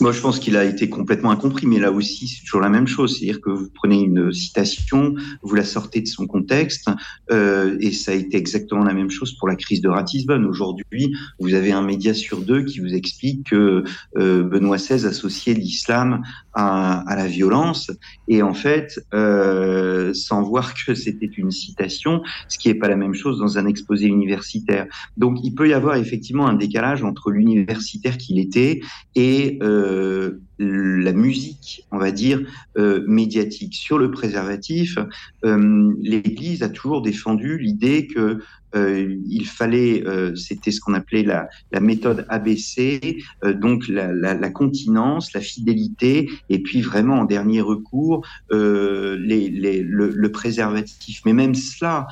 Moi, 0.00 0.12
je 0.12 0.20
pense 0.20 0.38
qu'il 0.38 0.56
a 0.56 0.64
été 0.64 0.88
complètement 0.88 1.30
incompris, 1.30 1.66
mais 1.66 1.78
là 1.78 1.90
aussi, 1.92 2.28
c'est 2.28 2.44
toujours 2.44 2.60
la 2.60 2.68
même 2.68 2.86
chose. 2.86 3.16
C'est-à-dire 3.16 3.40
que 3.40 3.50
vous 3.50 3.68
prenez 3.74 4.00
une 4.00 4.32
citation, 4.32 5.14
vous 5.42 5.54
la 5.54 5.64
sortez 5.64 6.00
de 6.00 6.06
son 6.06 6.26
contexte, 6.26 6.90
euh, 7.30 7.76
et 7.80 7.92
ça 7.92 8.12
a 8.12 8.14
été 8.14 8.36
exactement 8.36 8.84
la 8.84 8.94
même 8.94 9.10
chose 9.10 9.32
pour 9.38 9.48
la 9.48 9.56
crise 9.56 9.80
de 9.80 9.88
Ratisbonne. 9.88 10.44
Aujourd'hui, 10.44 11.14
vous 11.38 11.54
avez 11.54 11.72
un 11.72 11.82
média 11.82 12.14
sur 12.14 12.40
deux 12.40 12.62
qui 12.64 12.80
vous 12.80 12.94
explique 12.94 13.50
que 13.50 13.84
euh, 14.16 14.42
Benoît 14.42 14.76
XVI 14.76 15.06
associait 15.06 15.54
l'islam 15.54 16.22
à, 16.52 17.00
à, 17.10 17.16
la 17.16 17.26
violence, 17.26 17.90
et 18.28 18.42
en 18.42 18.54
fait, 18.54 19.00
euh, 19.12 20.12
sans 20.14 20.42
voir 20.42 20.74
que 20.74 20.94
c'était 20.94 21.26
une 21.26 21.50
citation, 21.50 22.22
ce 22.48 22.58
qui 22.58 22.68
n'est 22.68 22.74
pas 22.74 22.88
la 22.88 22.96
même 22.96 23.14
chose 23.14 23.38
dans 23.38 23.58
un 23.58 23.66
exposé 23.66 24.06
universitaire. 24.06 24.86
Donc, 25.16 25.38
il 25.42 25.54
peut 25.54 25.68
y 25.68 25.72
avoir 25.72 25.96
effectivement 25.96 26.46
un 26.46 26.54
décalage 26.54 27.02
entre 27.02 27.30
l'universitaire 27.30 28.18
qu'il 28.18 28.38
était 28.38 28.80
et 29.14 29.53
euh, 29.62 30.40
la 30.58 31.12
musique, 31.12 31.86
on 31.90 31.98
va 31.98 32.10
dire, 32.10 32.40
euh, 32.78 33.04
médiatique. 33.06 33.74
Sur 33.74 33.98
le 33.98 34.10
préservatif, 34.10 34.98
euh, 35.44 35.92
l'Église 36.00 36.62
a 36.62 36.68
toujours 36.68 37.02
défendu 37.02 37.58
l'idée 37.58 38.06
que 38.06 38.38
euh, 38.74 39.16
il 39.26 39.46
fallait, 39.46 40.02
euh, 40.06 40.34
c'était 40.34 40.70
ce 40.70 40.80
qu'on 40.80 40.94
appelait 40.94 41.22
la, 41.22 41.48
méthode 41.80 42.26
ABC, 42.28 43.18
euh, 43.44 43.52
donc 43.52 43.88
la, 43.88 44.50
continence, 44.50 45.32
la 45.32 45.40
fidélité, 45.40 46.28
et 46.48 46.60
puis 46.60 46.80
vraiment 46.80 47.20
en 47.20 47.24
dernier 47.24 47.60
recours 47.60 48.26
le, 48.50 49.16
le, 49.16 50.32
préservatif. 50.32 51.22
Mais 51.24 51.32
même 51.32 51.54
cela, 51.54 52.06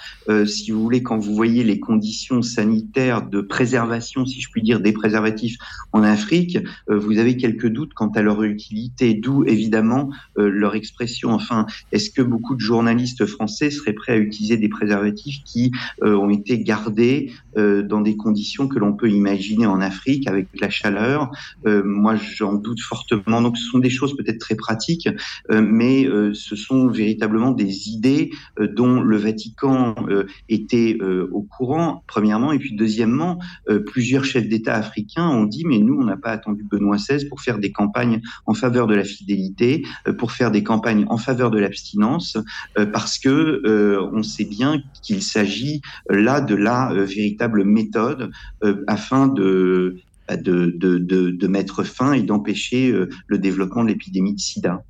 si 0.46 0.70
vous 0.70 0.82
voulez, 0.82 1.02
quand 1.02 1.18
vous 1.18 1.34
voyez 1.34 1.64
les 1.64 1.80
conditions 1.80 2.42
sanitaires 2.42 3.26
de 3.26 3.40
préservation, 3.40 4.24
si 4.26 4.40
je 4.40 4.48
puis 4.50 4.62
dire, 4.62 4.80
des 4.80 4.92
préservatifs 4.92 5.56
en 5.92 6.02
Afrique, 6.02 6.58
vous 6.88 7.18
avez 7.18 7.36
quelques 7.36 7.68
doutes 7.68 7.94
quant 7.94 8.10
à 8.10 8.22
leur 8.22 8.42
utilité, 8.42 9.14
d'où 9.14 9.44
évidemment 9.44 10.10
leur 10.36 10.74
expression. 10.74 11.30
Enfin, 11.30 11.66
est-ce 11.90 12.10
que 12.10 12.22
beaucoup 12.22 12.54
de 12.54 12.60
journalistes 12.60 13.26
français 13.26 13.70
seraient 13.70 13.92
prêts 13.92 14.12
à 14.12 14.18
utiliser 14.18 14.56
des 14.56 14.68
préservatifs 14.68 15.42
qui 15.44 15.72
ont 16.02 16.30
été 16.30 16.51
été 16.52 16.62
gardé 16.62 17.32
euh, 17.58 17.82
dans 17.82 18.00
des 18.00 18.16
conditions 18.16 18.68
que 18.68 18.78
l'on 18.78 18.94
peut 18.94 19.10
imaginer 19.10 19.66
en 19.66 19.80
Afrique 19.80 20.26
avec 20.26 20.48
la 20.60 20.70
chaleur. 20.70 21.30
Euh, 21.66 21.82
moi, 21.84 22.16
j'en 22.16 22.54
doute 22.54 22.80
fortement. 22.80 23.42
Donc, 23.42 23.58
ce 23.58 23.64
sont 23.64 23.78
des 23.78 23.90
choses 23.90 24.16
peut-être 24.16 24.38
très 24.38 24.54
pratiques, 24.54 25.08
euh, 25.50 25.62
mais 25.62 26.06
ce 26.34 26.56
sont 26.56 26.88
véritablement 26.88 27.50
des 27.50 27.88
idées 27.88 28.30
dont 28.58 29.00
le 29.00 29.16
Vatican 29.16 29.94
était 30.48 30.98
au 31.30 31.42
courant, 31.42 32.02
premièrement, 32.06 32.52
et 32.52 32.58
puis 32.58 32.74
deuxièmement, 32.74 33.38
plusieurs 33.86 34.24
chefs 34.24 34.48
d'État 34.48 34.74
africains 34.74 35.28
ont 35.28 35.44
dit, 35.44 35.64
mais 35.64 35.78
nous, 35.78 35.98
on 36.00 36.04
n'a 36.04 36.16
pas 36.16 36.30
attendu 36.30 36.64
Benoît 36.64 36.96
XVI 36.96 37.26
pour 37.28 37.40
faire 37.40 37.58
des 37.58 37.72
campagnes 37.72 38.20
en 38.46 38.54
faveur 38.54 38.86
de 38.86 38.94
la 38.94 39.04
fidélité, 39.04 39.84
pour 40.18 40.32
faire 40.32 40.50
des 40.50 40.62
campagnes 40.62 41.06
en 41.08 41.16
faveur 41.16 41.50
de 41.50 41.58
l'abstinence, 41.58 42.36
parce 42.92 43.18
que 43.18 44.10
on 44.12 44.22
sait 44.22 44.44
bien 44.44 44.82
qu'il 45.02 45.22
s'agit 45.22 45.80
là 46.08 46.40
de 46.42 46.54
la 46.54 46.92
véritable 46.92 47.64
méthode 47.64 48.30
afin 48.86 49.28
de 49.28 49.96
bah, 50.28 50.36
de, 50.36 50.72
de, 50.76 50.98
de, 50.98 51.46
mettre 51.48 51.82
fin 51.82 52.12
et 52.12 52.22
d'empêcher 52.22 52.94
le 53.26 53.38
développement 53.38 53.82
de 53.82 53.88
l'épidémie 53.88 54.34
de 54.34 54.40
sida. 54.40 54.84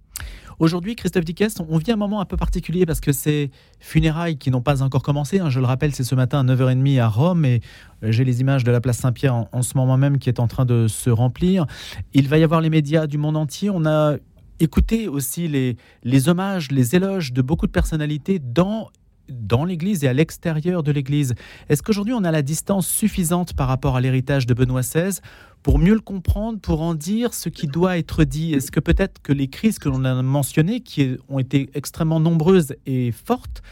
Aujourd'hui, 0.62 0.94
Christophe 0.94 1.24
Dickès, 1.24 1.56
on 1.68 1.76
vit 1.76 1.90
un 1.90 1.96
moment 1.96 2.20
un 2.20 2.24
peu 2.24 2.36
particulier 2.36 2.86
parce 2.86 3.00
que 3.00 3.10
ces 3.10 3.50
funérailles 3.80 4.36
qui 4.36 4.50
n'ont 4.50 4.60
pas 4.60 4.82
encore 4.82 5.02
commencé, 5.02 5.40
hein, 5.40 5.50
je 5.50 5.58
le 5.58 5.66
rappelle, 5.66 5.92
c'est 5.92 6.04
ce 6.04 6.14
matin 6.14 6.46
à 6.46 6.54
9h30 6.54 7.00
à 7.00 7.08
Rome 7.08 7.44
et 7.44 7.60
j'ai 8.02 8.24
les 8.24 8.40
images 8.40 8.62
de 8.62 8.70
la 8.70 8.80
place 8.80 8.98
Saint-Pierre 8.98 9.34
en, 9.34 9.48
en, 9.50 9.62
ce 9.62 9.76
moment 9.76 9.96
même 9.96 10.18
qui 10.18 10.28
est 10.28 10.38
en 10.38 10.46
train 10.46 10.64
de 10.64 10.86
se 10.86 11.10
remplir. 11.10 11.66
Il 12.14 12.28
va 12.28 12.38
y 12.38 12.44
avoir 12.44 12.60
les 12.60 12.70
médias 12.70 13.08
du 13.08 13.18
monde 13.18 13.36
entier. 13.36 13.70
On 13.70 13.84
a 13.86 14.16
écouté 14.60 15.08
aussi 15.08 15.48
les, 15.48 15.76
les 16.04 16.28
hommages, 16.28 16.70
les 16.70 16.94
éloges 16.94 17.32
de 17.32 17.42
beaucoup 17.42 17.66
de 17.66 17.72
personnalités 17.72 18.38
dans 18.38 18.90
dans 19.28 19.64
l'Église 19.64 20.04
et 20.04 20.08
à 20.08 20.12
l'extérieur 20.12 20.82
de 20.82 20.92
l'Église. 20.92 21.34
Est-ce 21.68 21.82
qu'aujourd'hui 21.82 22.14
on 22.14 22.24
a 22.24 22.30
la 22.30 22.42
distance 22.42 22.86
suffisante 22.86 23.54
par 23.54 23.68
rapport 23.68 23.96
à 23.96 24.00
l'héritage 24.00 24.46
de 24.46 24.54
Benoît 24.54 24.82
XVI 24.82 25.20
pour 25.62 25.78
mieux 25.78 25.94
le 25.94 26.00
comprendre, 26.00 26.58
pour 26.58 26.82
en 26.82 26.94
dire 26.94 27.34
ce 27.34 27.48
qui 27.48 27.66
doit 27.66 27.98
être 27.98 28.24
dit? 28.24 28.54
Est-ce 28.54 28.70
que 28.70 28.80
peut-être 28.80 29.22
que 29.22 29.32
les 29.32 29.48
crises 29.48 29.78
que 29.78 29.88
l'on 29.88 30.04
a 30.04 30.20
mentionnées, 30.22 30.80
qui 30.80 31.16
ont 31.28 31.38
été 31.38 31.70
extrêmement 31.74 32.20
nombreuses 32.20 32.74
et 32.86 33.12
fortes, 33.12 33.62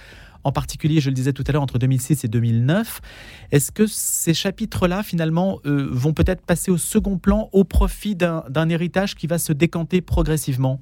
en 0.45 0.52
particulier, 0.52 1.00
je 1.00 1.11
le 1.11 1.14
disais 1.14 1.33
tout 1.33 1.45
à 1.47 1.52
l'heure, 1.52 1.62
entre 1.62 1.78
2006 1.78 2.25
et 2.25 2.28
2009. 2.28 3.00
Est-ce 3.52 3.73
que 3.73 3.87
ces 3.87 4.33
chapitres-là, 4.33 5.02
finalement, 5.02 5.61
euh, 5.66 5.88
vont 5.90 6.12
peut-être 6.12 6.42
passer 6.42 6.71
au 6.71 6.78
second 6.78 7.19
plan 7.19 7.50
au 7.52 7.64
profit 7.64 8.16
d'un 8.16 8.69
héritage 8.69 9.14
qui 9.14 9.26
va 9.26 9.38
se 9.38 9.52
décanter 9.52 10.00
progressivement? 10.00 10.80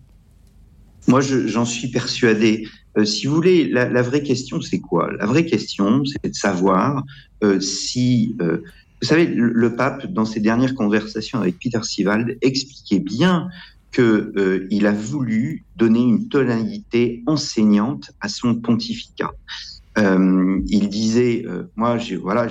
Moi, 1.07 1.21
j'en 1.21 1.65
suis 1.65 1.89
persuadé. 1.89 2.69
Euh, 2.99 3.05
si 3.05 3.26
vous 3.26 3.35
voulez, 3.35 3.69
la, 3.69 4.02
vraie 4.02 4.23
question, 4.23 4.61
c'est 4.61 4.81
quoi? 4.81 5.11
La 5.19 5.26
vraie 5.26 5.47
question, 5.47 6.02
c'est 6.05 6.31
de 6.31 6.35
savoir 6.35 7.05
euh, 7.45 7.61
si... 7.61 8.37
Euh, 8.40 8.59
vous 9.00 9.07
savez, 9.07 9.26
le, 9.26 9.76
pape, 9.76 10.07
dans 10.07 10.25
ses 10.25 10.40
dernières 10.40 10.75
conversations 10.75 11.40
avec 11.40 11.57
Peter 11.61 11.78
Sivald, 11.85 12.37
expliquait 12.43 12.99
bien 12.99 13.49
qu'il 13.93 14.87
a 14.87 14.93
voulu 14.93 15.64
donner 15.76 16.02
une 16.02 16.28
tonalité 16.28 17.23
enseignante 17.26 18.11
à 18.21 18.28
son 18.28 18.57
pontificat. 18.57 19.31
il 19.97 20.88
disait, 20.88 21.47
moi, 21.76 21.99
voilà, 22.21 22.49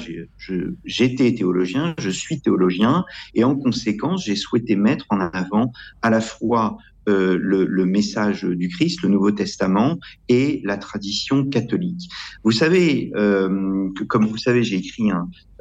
j'étais 0.86 1.36
théologien, 1.36 1.94
je 2.00 2.10
suis 2.10 2.40
théologien, 2.40 3.04
et 3.36 3.44
en 3.44 3.56
conséquence, 3.58 4.24
j'ai 4.24 4.38
souhaité 4.38 4.78
mettre 4.78 5.06
en 5.10 5.20
avant 5.20 5.74
à 6.02 6.10
la 6.10 6.22
fois 6.22 6.78
euh, 7.08 7.38
le, 7.40 7.86
message 7.86 8.44
du 8.44 8.68
Christ, 8.68 9.02
le 9.02 9.10
Nouveau 9.10 9.32
Testament 9.32 9.98
et 10.28 10.62
la 10.66 10.78
tradition 10.78 11.46
catholique. 11.46 12.10
Vous 12.44 12.52
savez, 12.52 13.12
euh, 13.16 13.90
comme 14.10 14.26
vous 14.26 14.38
savez, 14.38 14.62
j'ai 14.64 14.76
écrit 14.76 15.10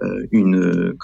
euh, 0.02 0.26
une, 0.32 0.96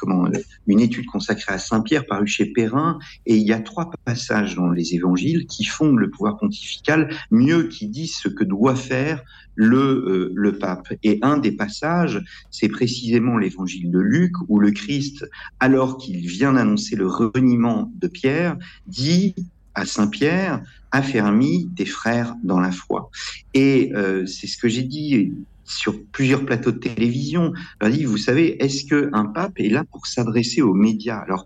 étude 0.81 1.07
consacrée 1.07 1.55
à 1.55 1.59
Saint-Pierre 1.59 2.07
parue 2.07 2.27
chez 2.27 2.47
Perrin, 2.47 2.99
et 3.25 3.37
il 3.37 3.47
y 3.47 3.53
a 3.53 3.61
trois 3.61 3.89
passages 4.05 4.57
dans 4.57 4.71
les 4.71 4.95
évangiles 4.95 5.47
qui 5.47 5.65
font 5.65 5.95
le 5.95 6.11
pouvoir 6.11 6.39
pontifical 6.39 7.15
mieux, 7.31 7.69
qui 7.69 7.87
disent 7.89 8.17
ce 8.17 8.29
que 8.29 8.43
doit 8.43 8.75
faire 8.75 9.23
le, 9.55 10.33
le 10.35 10.59
pape. 10.59 10.93
Et 11.05 11.21
un 11.23 11.39
des 11.39 11.53
passages, 11.53 12.21
c'est 12.51 12.69
précisément 12.69 13.39
l'évangile 13.39 13.93
de 13.93 14.01
Luc, 14.01 14.33
où 14.49 14.59
le 14.59 14.73
Christ, 14.73 15.25
alors 15.61 15.99
qu'il 15.99 16.27
vient 16.27 16.55
d'annoncer 16.55 16.97
le 16.97 17.07
reniement 17.07 17.93
de 17.95 18.09
Pierre, 18.09 18.57
dit 18.89 19.35
à 19.75 19.87
Saint-Pierre, 19.87 20.63
affermis 20.91 21.71
tes 21.77 21.87
frères 21.87 22.35
dans 22.43 22.61
la 22.61 22.73
foi. 22.73 23.11
Et 23.55 23.93
euh, 23.95 24.27
c'est 24.27 24.47
ce 24.47 24.59
que 24.59 24.69
j'ai 24.69 24.83
dit 24.83 25.33
sur 25.65 25.95
plusieurs 26.13 26.45
plateaux 26.45 26.73
de 26.73 26.79
télévision. 26.79 27.53
dit, 27.83 28.05
vous 28.05 28.19
savez, 28.19 28.63
est-ce 28.63 28.85
qu'un 28.85 29.27
pape 29.27 29.59
est 29.59 29.69
là 29.69 29.85
pour 29.91 30.07
s'adresser 30.07 30.61
aux 30.63 30.75
médias? 30.75 31.19
Alors, 31.19 31.45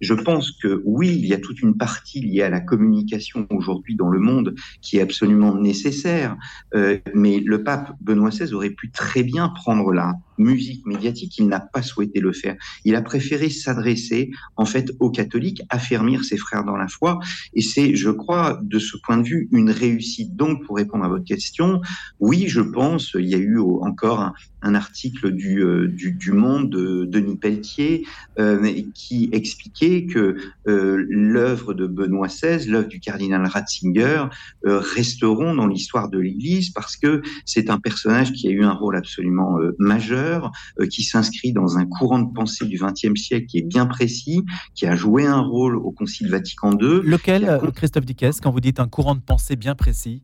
je 0.00 0.14
pense 0.14 0.52
que 0.52 0.82
oui, 0.84 1.08
il 1.08 1.26
y 1.26 1.34
a 1.34 1.38
toute 1.38 1.60
une 1.60 1.76
partie 1.76 2.20
liée 2.20 2.42
à 2.42 2.50
la 2.50 2.60
communication 2.60 3.46
aujourd'hui 3.50 3.96
dans 3.96 4.08
le 4.08 4.18
monde 4.18 4.54
qui 4.80 4.98
est 4.98 5.00
absolument 5.00 5.54
nécessaire, 5.54 6.36
euh, 6.74 6.98
mais 7.14 7.40
le 7.40 7.62
pape 7.62 7.92
Benoît 8.00 8.30
XVI 8.30 8.52
aurait 8.52 8.70
pu 8.70 8.90
très 8.90 9.22
bien 9.22 9.48
prendre 9.48 9.92
la 9.92 10.14
musique 10.38 10.84
médiatique, 10.86 11.38
il 11.38 11.48
n'a 11.48 11.60
pas 11.60 11.82
souhaité 11.82 12.20
le 12.20 12.32
faire. 12.32 12.56
Il 12.84 12.94
a 12.94 13.02
préféré 13.02 13.48
s'adresser 13.48 14.30
en 14.56 14.66
fait 14.66 14.92
aux 15.00 15.10
catholiques, 15.10 15.62
affermir 15.70 16.24
ses 16.24 16.36
frères 16.36 16.64
dans 16.64 16.76
la 16.76 16.88
foi, 16.88 17.18
et 17.54 17.62
c'est, 17.62 17.94
je 17.94 18.10
crois, 18.10 18.58
de 18.62 18.78
ce 18.78 18.96
point 19.02 19.18
de 19.18 19.26
vue, 19.26 19.48
une 19.52 19.70
réussite. 19.70 20.36
Donc, 20.36 20.64
pour 20.64 20.76
répondre 20.76 21.04
à 21.04 21.08
votre 21.08 21.24
question, 21.24 21.80
oui, 22.20 22.46
je 22.48 22.60
pense, 22.60 23.12
il 23.18 23.26
y 23.26 23.34
a 23.34 23.38
eu 23.38 23.58
encore 23.58 24.32
un 24.66 24.74
article 24.74 25.30
du, 25.30 25.62
euh, 25.62 25.88
du, 25.88 26.12
du, 26.12 26.32
Monde 26.32 26.70
de 26.70 27.04
Denis 27.04 27.36
Pelletier 27.36 28.04
euh, 28.38 28.82
qui 28.94 29.28
expliquait 29.32 30.06
que 30.06 30.36
euh, 30.66 31.06
l'œuvre 31.08 31.72
de 31.72 31.86
Benoît 31.86 32.26
XVI, 32.26 32.66
l'œuvre 32.68 32.88
du 32.88 33.00
cardinal 33.00 33.46
Ratzinger, 33.46 34.24
resteront 34.64 35.54
dans 35.54 35.66
l'histoire 35.66 36.08
de 36.08 36.18
l'Église 36.18 36.70
parce 36.70 36.96
que 36.96 37.22
c'est 37.44 37.70
un 37.70 37.78
personnage 37.78 38.32
qui 38.32 38.48
a 38.48 38.50
eu 38.50 38.64
un 38.64 38.72
rôle 38.72 38.96
absolument 38.96 39.58
majeur, 39.78 40.50
qui 40.90 41.04
s'inscrit 41.04 41.52
dans 41.52 41.78
un 41.78 41.86
courant 41.86 42.18
de 42.18 42.32
pensée 42.32 42.66
du 42.66 42.78
XXe 42.78 43.20
siècle 43.20 43.46
qui 43.46 43.58
est 43.58 43.66
bien 43.66 43.86
précis, 43.86 44.44
qui 44.74 44.86
a 44.86 44.96
joué 44.96 45.26
un 45.26 45.40
rôle 45.40 45.76
au 45.76 45.92
Concile 45.92 46.30
Vatican 46.30 46.72
II. 46.72 47.00
Lequel, 47.04 47.60
Christophe 47.74 48.04
Dickès, 48.04 48.40
quand 48.40 48.50
vous 48.50 48.60
dites 48.60 48.80
un 48.80 48.88
courant 48.88 49.14
de 49.14 49.20
pensée 49.20 49.56
bien 49.56 49.74
précis? 49.74 50.22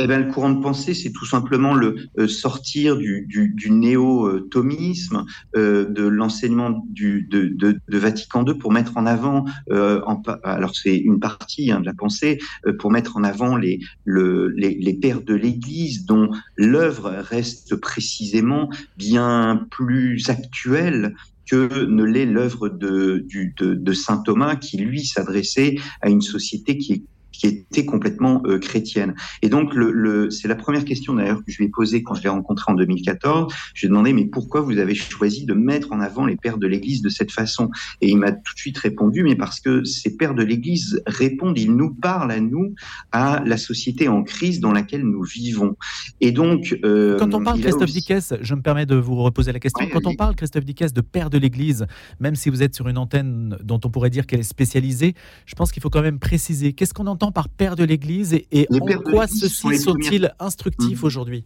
Eh 0.00 0.06
bien, 0.06 0.20
le 0.20 0.32
courant 0.32 0.50
de 0.50 0.62
pensée, 0.62 0.94
c'est 0.94 1.10
tout 1.10 1.26
simplement 1.26 1.74
le 1.74 1.96
euh, 2.18 2.28
sortir 2.28 2.96
du, 2.96 3.26
néo-thomisme, 3.68 5.24
euh, 5.56 5.86
de 5.86 6.06
l'enseignement 6.06 6.84
de, 6.90 7.98
Vatican 7.98 8.44
II 8.46 8.54
pour 8.54 8.72
mettre 8.72 8.96
en 8.96 9.06
avant, 9.06 9.44
euh, 9.70 10.00
alors 10.44 10.76
c'est 10.76 10.96
une 10.96 11.18
partie 11.18 11.72
hein, 11.72 11.80
de 11.80 11.86
la 11.86 11.94
pensée, 11.94 12.38
pour 12.78 12.92
mettre 12.92 13.16
en 13.16 13.24
avant 13.24 13.56
les, 13.56 13.80
le, 14.04 14.48
les, 14.48 14.74
les 14.74 14.94
pères 14.94 15.22
de 15.22 15.34
l'Église 15.34 16.04
dont 16.04 16.30
l'œuvre 16.56 17.10
reste 17.10 17.76
précisément 17.76 18.70
bien 18.96 19.66
plus 19.70 20.28
actuelle 20.28 21.14
que 21.50 21.86
ne 21.86 22.04
l'est 22.04 22.26
l'œuvre 22.26 22.68
de, 22.68 23.92
saint 23.92 24.18
Thomas, 24.18 24.56
qui 24.56 24.76
lui 24.78 25.04
s'adressait 25.04 25.76
à 26.00 26.10
une 26.10 26.20
société 26.20 26.78
qui 26.78 26.92
est 26.92 27.02
qui 27.38 27.46
était 27.46 27.84
complètement 27.84 28.42
euh, 28.46 28.58
chrétienne. 28.58 29.14
Et 29.42 29.48
donc, 29.48 29.74
le, 29.74 29.92
le 29.92 30.30
c'est 30.30 30.48
la 30.48 30.56
première 30.56 30.84
question 30.84 31.14
d'ailleurs 31.14 31.38
que 31.38 31.50
je 31.50 31.58
lui 31.58 31.66
ai 31.66 31.68
posée 31.68 32.02
quand 32.02 32.14
je 32.14 32.22
l'ai 32.22 32.28
rencontré 32.28 32.72
en 32.72 32.74
2014. 32.74 33.52
Je 33.74 33.80
lui 33.80 33.86
ai 33.86 33.88
demandé, 33.88 34.12
mais 34.12 34.24
pourquoi 34.24 34.60
vous 34.60 34.78
avez 34.78 34.94
choisi 34.94 35.46
de 35.46 35.54
mettre 35.54 35.92
en 35.92 36.00
avant 36.00 36.26
les 36.26 36.36
pères 36.36 36.58
de 36.58 36.66
l'Église 36.66 37.00
de 37.00 37.08
cette 37.08 37.30
façon? 37.30 37.70
Et 38.00 38.10
il 38.10 38.18
m'a 38.18 38.32
tout 38.32 38.54
de 38.54 38.58
suite 38.58 38.78
répondu, 38.78 39.22
mais 39.22 39.36
parce 39.36 39.60
que 39.60 39.84
ces 39.84 40.16
pères 40.16 40.34
de 40.34 40.42
l'Église 40.42 41.00
répondent, 41.06 41.58
ils 41.58 41.74
nous 41.74 41.94
parlent 41.94 42.32
à 42.32 42.40
nous, 42.40 42.74
à 43.12 43.40
la 43.44 43.56
société 43.56 44.08
en 44.08 44.24
crise 44.24 44.58
dans 44.60 44.72
laquelle 44.72 45.04
nous 45.04 45.22
vivons. 45.22 45.76
Et 46.20 46.32
donc... 46.32 46.76
Euh, 46.84 47.18
quand 47.18 47.34
on 47.34 47.42
parle, 47.42 47.60
Christophe 47.60 47.92
Dickès, 47.92 48.34
je 48.40 48.54
me 48.54 48.62
permets 48.62 48.86
de 48.86 48.96
vous 48.96 49.16
reposer 49.22 49.52
la 49.52 49.60
question, 49.60 49.86
quand 49.92 50.06
on 50.06 50.16
parle, 50.16 50.34
Christophe 50.34 50.64
Dickès, 50.64 50.92
de 50.92 51.00
père 51.00 51.30
de 51.30 51.38
l'Église, 51.38 51.86
même 52.18 52.34
si 52.34 52.50
vous 52.50 52.64
êtes 52.64 52.74
sur 52.74 52.88
une 52.88 52.98
antenne 52.98 53.56
dont 53.62 53.80
on 53.84 53.90
pourrait 53.90 54.10
dire 54.10 54.26
qu'elle 54.26 54.40
est 54.40 54.42
spécialisée, 54.42 55.14
je 55.46 55.54
pense 55.54 55.70
qu'il 55.70 55.82
faut 55.82 55.90
quand 55.90 56.02
même 56.02 56.18
préciser, 56.18 56.72
qu'est-ce 56.72 56.94
qu'on 56.94 57.06
entend 57.06 57.27
par 57.32 57.48
père 57.48 57.76
de 57.76 57.84
l'Église 57.84 58.34
et, 58.34 58.66
en 58.70 59.00
quoi 59.02 59.26
ceux-ci 59.26 59.78
sont-ils 59.78 60.32
instructifs 60.38 61.02
mmh. 61.02 61.06
aujourd'hui? 61.06 61.44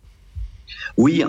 Oui, 0.96 1.22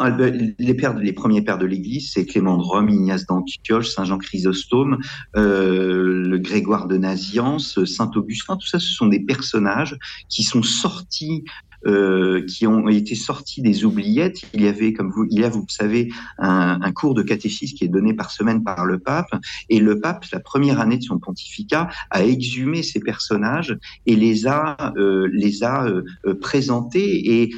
les, 0.60 0.74
pères, 0.74 0.96
les 0.98 1.14
premiers 1.14 1.42
pères 1.42 1.58
de 1.58 1.66
l'Église, 1.66 2.12
c'est 2.12 2.26
Clément 2.26 2.58
de 2.58 2.64
Rome, 2.64 2.90
Ignace 2.90 3.26
d'Antioche, 3.26 3.90
Saint 3.90 4.06
Jean 4.06 4.18
Chrysostome, 4.18 5.00
euh, 5.36 6.24
le 6.26 6.38
Grégoire 6.38 6.88
de 6.88 6.98
Naziance, 6.98 7.84
Saint 7.86 8.12
Augustin, 8.16 8.58
tout 8.58 8.68
ça, 8.68 8.80
ce 8.80 8.94
sont 8.94 9.08
des 9.08 9.20
personnages 9.20 9.98
qui 10.30 10.44
sont 10.44 10.64
sortis 10.64 11.44
euh, 11.86 12.46
qui 12.46 12.66
ont 12.66 12.88
été 12.88 13.14
sortis 13.14 13.62
des 13.62 13.84
oubliettes. 13.84 14.40
Il 14.54 14.62
y 14.62 14.68
avait, 14.70 14.94
comme 14.94 15.12
vous, 15.12 15.26
il 15.30 15.42
y 15.42 15.44
a, 15.44 15.50
vous 15.50 15.66
savez, 15.68 16.10
un, 16.38 16.80
cours 16.94 17.14
de 17.14 17.24
catéchisme 17.24 17.76
qui 17.76 17.84
est 17.84 17.90
donné 17.90 18.14
par 18.14 18.32
semaine 18.32 18.64
par 18.64 18.86
le 18.86 19.00
pape. 19.00 19.30
Et 19.70 19.80
le 19.80 20.00
pape, 20.00 20.24
la 20.32 20.40
première 20.40 20.80
année 20.80 20.98
de 20.98 21.04
son 21.04 21.20
pontificat, 21.20 21.90
a 22.10 22.24
exhumé 22.24 22.84
ces 22.84 23.02
personnages 23.02 23.78
et 24.06 24.16
les 24.16 24.48
a, 24.48 24.94
euh, 24.96 25.30
les 25.34 25.64
a 25.64 25.86
euh, 25.86 26.04
présentés 26.40 27.42
et 27.42 27.56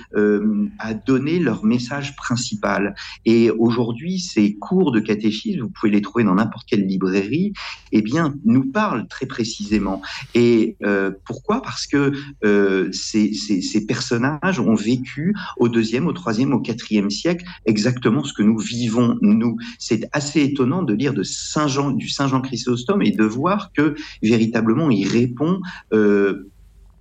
a 0.79 0.93
donné 0.93 1.37
leur 1.37 1.63
message 1.63 2.15
principal. 2.15 2.95
Et 3.25 3.51
aujourd'hui, 3.51 4.19
ces 4.19 4.55
cours 4.55 4.91
de 4.91 4.99
catéchisme, 4.99 5.61
vous 5.61 5.69
pouvez 5.69 5.91
les 5.91 6.01
trouver 6.01 6.23
dans 6.23 6.35
n'importe 6.35 6.67
quelle 6.67 6.85
librairie, 6.85 7.53
eh 7.91 8.01
bien, 8.01 8.33
nous 8.43 8.71
parlent 8.71 9.07
très 9.07 9.25
précisément. 9.25 10.01
Et 10.33 10.77
pourquoi? 11.25 11.61
Parce 11.61 11.85
que 11.85 12.11
ces, 12.91 13.33
ces, 13.33 13.61
ces, 13.61 13.85
personnages 13.85 14.14
ont 14.59 14.75
vécu 14.75 15.35
au 15.57 15.69
deuxième, 15.69 16.07
au 16.07 16.13
troisième, 16.13 16.53
au 16.53 16.59
quatrième 16.59 17.09
siècle 17.09 17.45
exactement 17.65 18.23
ce 18.23 18.33
que 18.33 18.43
nous 18.43 18.57
vivons 18.57 19.17
nous. 19.21 19.57
C'est 19.79 20.07
assez 20.11 20.41
étonnant 20.41 20.83
de 20.83 20.93
lire 20.93 21.13
de 21.13 21.23
Saint 21.23 21.67
Jean, 21.67 21.91
du 21.91 22.09
Saint 22.09 22.27
Jean 22.27 22.41
Chrysostome 22.41 23.01
et 23.01 23.11
de 23.11 23.23
voir 23.23 23.71
que 23.73 23.95
véritablement 24.21 24.89
il 24.89 25.07
répond 25.07 25.59
euh, 25.93 26.49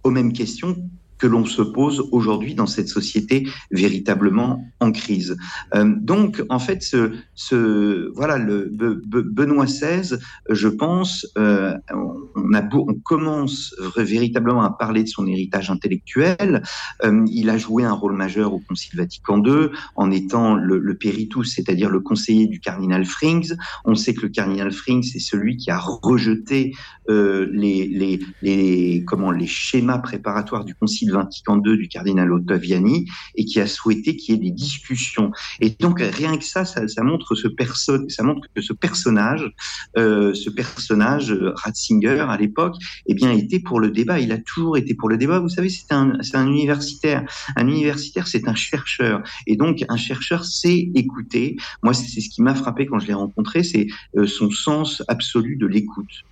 aux 0.02 0.10
mêmes 0.10 0.32
questions 0.32 0.76
que 1.24 1.28
l'on 1.28 1.46
se 1.46 1.62
pose 1.62 2.06
aujourd'hui 2.12 2.54
dans 2.54 2.66
cette 2.66 2.88
société 2.88 3.48
véritablement 3.70 4.70
en 4.80 4.92
crise. 4.92 5.38
Euh, 5.74 5.94
donc, 5.96 6.44
en 6.50 6.58
fait, 6.58 6.82
ce, 6.82 8.12
voilà, 8.14 8.38
Benoît 8.38 9.64
XVI, 9.64 10.18
je 10.50 10.68
pense, 10.68 11.26
euh, 11.38 11.72
on, 11.94 12.94
commence 13.04 13.74
véritablement 13.96 14.64
à 14.64 14.70
parler 14.70 15.02
de 15.02 15.08
son 15.08 15.26
héritage 15.26 15.70
intellectuel. 15.70 16.62
Euh, 17.04 17.24
il 17.30 17.48
a 17.48 17.56
joué 17.56 17.84
un 17.84 17.92
rôle 17.92 18.14
majeur 18.14 18.52
au 18.52 18.58
Concile 18.58 18.98
Vatican 18.98 19.42
II 19.42 19.68
en 19.96 20.10
étant 20.10 20.54
le, 20.54 20.78
le 20.78 20.94
péritus, 20.94 21.54
c'est-à-dire 21.54 21.88
le 21.88 22.00
conseiller 22.00 22.46
du 22.46 22.60
cardinal 22.60 23.06
Frings. 23.06 23.54
On 23.86 23.94
sait 23.94 24.12
que 24.12 24.22
le 24.22 24.28
cardinal 24.28 24.72
Frings 24.72 25.04
c'est 25.04 25.20
celui 25.20 25.56
qui 25.56 25.70
a 25.70 25.78
rejeté 25.78 26.74
les, 27.08 27.86
les, 27.86 28.20
les, 28.42 29.04
comment, 29.06 29.30
les 29.30 29.46
schémas 29.46 29.98
préparatoires 29.98 30.64
du 30.64 30.74
Concile 30.74 31.13
Vatican 31.14 31.60
II 31.64 31.76
du 31.76 31.88
cardinal 31.88 32.32
Ottaviani 32.32 33.06
et 33.34 33.44
qui 33.44 33.60
a 33.60 33.66
souhaité 33.66 34.16
qu'il 34.16 34.34
y 34.34 34.38
ait 34.38 34.40
des 34.40 34.50
discussions. 34.50 35.30
Et 35.60 35.70
donc 35.70 36.00
rien 36.00 36.36
que 36.36 36.44
ça, 36.44 36.64
ça, 36.64 37.02
montre 37.02 37.34
ce 37.34 37.48
personne, 37.48 38.08
ça 38.08 38.22
montre 38.22 38.46
que 38.54 38.60
ce 38.60 38.72
personnage, 38.72 39.50
euh, 39.96 40.34
ce 40.34 40.50
personnage 40.50 41.32
euh, 41.32 41.52
Ratzinger 41.54 42.26
à 42.28 42.36
l'époque, 42.36 42.74
eh 43.06 43.14
bien 43.14 43.30
était 43.32 43.60
pour 43.60 43.80
le 43.80 43.90
débat. 43.90 44.20
Il 44.20 44.32
a 44.32 44.38
toujours 44.38 44.76
été 44.76 44.94
pour 44.94 45.08
le 45.08 45.16
débat. 45.16 45.38
Vous 45.38 45.48
savez, 45.48 45.68
c'est 45.68 45.92
un, 45.92 46.18
c'est 46.22 46.36
un 46.36 46.46
universitaire. 46.46 47.24
Un 47.56 47.68
universitaire, 47.68 48.26
c'est 48.26 48.48
un 48.48 48.54
chercheur. 48.54 49.22
Et 49.46 49.56
donc 49.56 49.84
un 49.88 49.96
chercheur 49.96 50.44
sait 50.44 50.90
écouter. 50.94 51.56
Moi, 51.82 51.94
c'est 51.94 52.20
ce 52.20 52.28
qui 52.28 52.42
m'a 52.42 52.54
frappé 52.54 52.86
quand 52.86 52.98
je 52.98 53.06
l'ai 53.06 53.14
rencontré, 53.14 53.62
c'est 53.62 53.86
euh, 54.16 54.26
son 54.26 54.50
sens 54.50 55.02
absolu 55.08 55.56
de 55.56 55.66
l'écoute. 55.66 56.24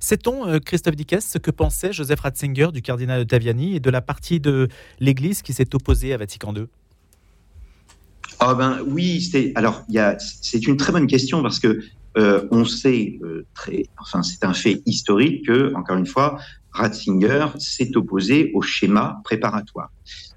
Sait-on, 0.00 0.46
euh, 0.46 0.58
Christophe 0.58 0.96
Dickès, 0.96 1.24
ce 1.24 1.38
que 1.38 1.50
pensait 1.50 1.92
Joseph 1.92 2.20
Ratzinger 2.20 2.68
du 2.72 2.82
cardinal 2.82 3.26
Taviani 3.26 3.76
et 3.76 3.80
de 3.80 3.90
la 3.90 4.00
partie 4.00 4.40
de 4.40 4.68
l'Église 5.00 5.42
qui 5.42 5.52
s'est 5.52 5.74
opposée 5.74 6.12
à 6.12 6.16
Vatican 6.16 6.54
II 6.54 6.66
ah 8.40 8.54
ben 8.54 8.78
oui, 8.86 9.20
c'est 9.20 9.52
alors 9.56 9.84
c'est 10.18 10.64
une 10.68 10.76
très 10.76 10.92
bonne 10.92 11.08
question 11.08 11.42
parce 11.42 11.58
que 11.58 11.80
euh, 12.16 12.46
on 12.52 12.64
sait 12.64 13.18
euh, 13.22 13.44
très, 13.54 13.84
enfin 13.98 14.22
c'est 14.22 14.44
un 14.44 14.54
fait 14.54 14.80
historique 14.86 15.46
que 15.46 15.74
encore 15.74 15.96
une 15.96 16.06
fois 16.06 16.38
Ratzinger 16.70 17.46
s'est 17.58 17.96
opposé 17.96 18.52
au 18.54 18.62
schéma 18.62 19.20
préparatoire. 19.24 19.90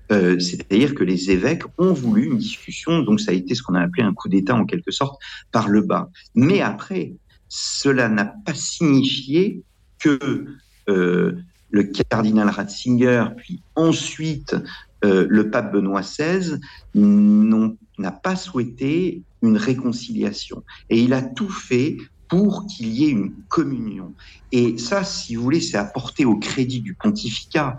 C'est-à-dire 0.10 0.94
que 0.94 1.06
les 1.06 1.32
évêques 1.32 1.64
ont 1.78 1.94
voulu 1.94 2.26
une 2.26 2.38
discussion, 2.38 3.00
donc 3.00 3.22
ça 3.22 3.32
a 3.32 3.34
été 3.34 3.56
ce 3.56 3.64
qu'on 3.64 3.76
a 3.76 3.82
appelé 3.82 4.04
un 4.04 4.14
coup 4.14 4.28
d'État 4.28 4.56
en 4.56 4.66
quelque 4.66 4.92
sorte 4.92 5.22
par 5.54 5.70
le 5.70 5.80
bas. 5.84 6.10
Mais 6.36 6.60
après, 6.60 7.14
cela 7.54 8.08
n'a 8.08 8.24
pas 8.24 8.54
signifié 8.54 9.62
que 10.00 10.46
euh, 10.88 11.36
le 11.70 11.84
cardinal 11.84 12.48
Ratzinger, 12.48 13.26
puis 13.36 13.62
ensuite 13.76 14.56
euh, 15.04 15.28
le 15.30 15.50
pape 15.50 15.74
Benoît 15.74 16.00
XVI, 16.00 16.58
n'a 16.96 18.12
pas 18.12 18.38
souhaité 18.38 19.24
une 19.42 19.58
réconciliation. 19.58 20.64
Et 20.90 21.02
il 21.02 21.12
a 21.12 21.22
tout 21.22 21.50
fait 21.50 21.98
pour 22.30 22.68
qu'il 22.68 22.88
y 22.88 23.04
ait 23.04 23.10
une 23.10 23.34
communion. 23.50 24.16
Et 24.54 24.78
ça, 24.78 25.04
si 25.04 25.36
vous 25.36 25.44
voulez, 25.44 25.60
c'est 25.60 25.78
apporté 25.78 26.24
au 26.24 26.38
crédit 26.38 26.80
du 26.80 26.96
pontificat. 26.96 27.76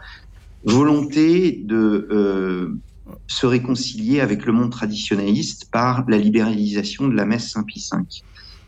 Volonté 0.65 1.63
de 1.65 2.09
euh, 2.11 2.79
se 3.27 3.47
réconcilier 3.47 4.21
avec 4.21 4.45
le 4.45 4.53
monde 4.53 4.71
traditionnaliste 4.71 5.71
par 5.73 6.05
la 6.09 6.19
libéralisation 6.19 7.09
de 7.09 7.15
la 7.15 7.25
messe 7.25 7.53
Saint-Pie 7.53 7.89
V 7.91 8.01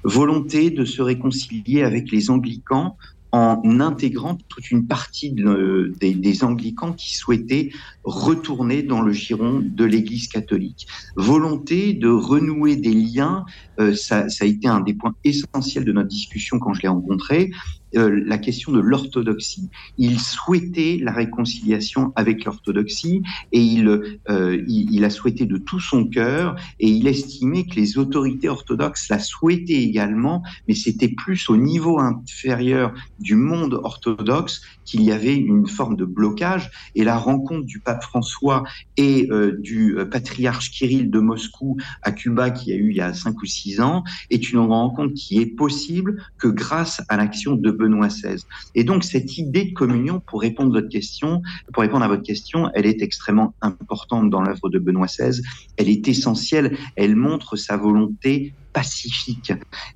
volonté 0.04 0.70
de 0.70 0.84
se 0.84 1.02
réconcilier 1.02 1.82
avec 1.82 2.10
les 2.10 2.30
anglicans 2.30 2.96
en 3.32 3.80
intégrant 3.80 4.36
toute 4.48 4.70
une 4.70 4.86
partie 4.86 5.32
des, 5.32 6.14
des, 6.14 6.44
anglicans 6.44 6.92
qui 6.92 7.16
souhaitaient 7.16 7.72
retourner 8.04 8.82
dans 8.82 9.02
le 9.02 9.12
giron 9.12 9.62
de 9.64 9.84
l'Église 9.84 10.28
catholique. 10.28 10.86
Volonté 11.16 11.94
de 11.94 12.08
renouer 12.08 12.76
des 12.76 12.92
liens, 12.92 13.44
euh, 13.80 13.94
ça, 13.94 14.26
a 14.40 14.44
été 14.44 14.68
un 14.68 14.80
des 14.80 14.94
points 14.94 15.14
essentiels 15.24 15.84
de 15.84 15.92
notre 15.92 16.08
discussion 16.08 16.58
quand 16.58 16.74
je 16.74 16.82
l'ai 16.82 16.88
rencontré, 16.88 17.50
euh, 17.96 18.22
la 18.26 18.38
question 18.38 18.72
de 18.72 18.80
l'orthodoxie. 18.80 19.70
Il 19.98 20.18
souhaitait 20.18 20.98
la 21.00 21.12
réconciliation 21.12 22.12
avec 22.16 22.44
l'orthodoxie 22.44 23.22
et 23.52 23.60
il, 23.60 23.88
euh, 23.88 24.64
il, 24.66 24.92
il, 24.92 25.04
a 25.04 25.10
souhaité 25.10 25.46
de 25.46 25.58
tout 25.58 25.78
son 25.78 26.06
cœur 26.06 26.56
et 26.80 26.88
il 26.88 27.06
estimait 27.06 27.64
que 27.64 27.76
les 27.76 27.96
autorités 27.96 28.48
orthodoxes 28.48 29.08
la 29.10 29.20
souhaitaient 29.20 29.82
également, 29.82 30.42
mais 30.66 30.74
c'était 30.74 31.08
plus 31.08 31.48
au 31.48 31.56
niveau 31.56 32.00
inférieur 32.00 32.92
du 33.20 33.36
monde 33.36 33.74
orthodoxe 33.74 34.62
qu'il 34.84 35.02
y 35.02 35.12
avait 35.12 35.34
une 35.34 35.66
forme 35.66 35.96
de 35.96 36.04
blocage 36.04 36.70
et 36.94 37.04
la 37.04 37.16
rencontre 37.16 37.66
du 37.66 37.80
pape 37.80 38.02
François 38.02 38.64
et 38.96 39.28
euh, 39.30 39.56
du 39.58 39.98
euh, 39.98 40.04
patriarche 40.04 40.70
Kirill 40.70 41.10
de 41.10 41.18
Moscou 41.18 41.76
à 42.02 42.12
Cuba 42.12 42.50
qui 42.50 42.72
a 42.72 42.76
eu 42.76 42.90
il 42.90 42.96
y 42.96 43.00
a 43.00 43.12
cinq 43.12 43.40
ou 43.42 43.46
six 43.46 43.80
ans 43.80 44.04
est 44.30 44.50
une 44.50 44.58
rencontre 44.58 45.14
qui 45.14 45.40
est 45.40 45.46
possible 45.46 46.22
que 46.38 46.48
grâce 46.48 47.02
à 47.08 47.16
l'action 47.16 47.56
de 47.56 47.70
Benoît 47.70 48.08
XVI. 48.08 48.42
Et 48.74 48.84
donc 48.84 49.04
cette 49.04 49.38
idée 49.38 49.64
de 49.64 49.72
communion, 49.72 50.20
pour 50.20 50.40
répondre 50.40 50.76
à 50.76 50.80
votre 50.80 50.90
question, 50.90 51.42
pour 51.72 51.82
répondre 51.82 52.04
à 52.04 52.08
votre 52.08 52.22
question, 52.22 52.70
elle 52.74 52.86
est 52.86 53.02
extrêmement 53.02 53.54
importante 53.60 54.30
dans 54.30 54.42
l'œuvre 54.42 54.68
de 54.68 54.78
Benoît 54.78 55.06
XVI. 55.06 55.40
Elle 55.76 55.88
est 55.88 56.08
essentielle. 56.08 56.76
Elle 56.96 57.16
montre 57.16 57.56
sa 57.56 57.76
volonté 57.76 58.54
pacifique. 58.74 59.52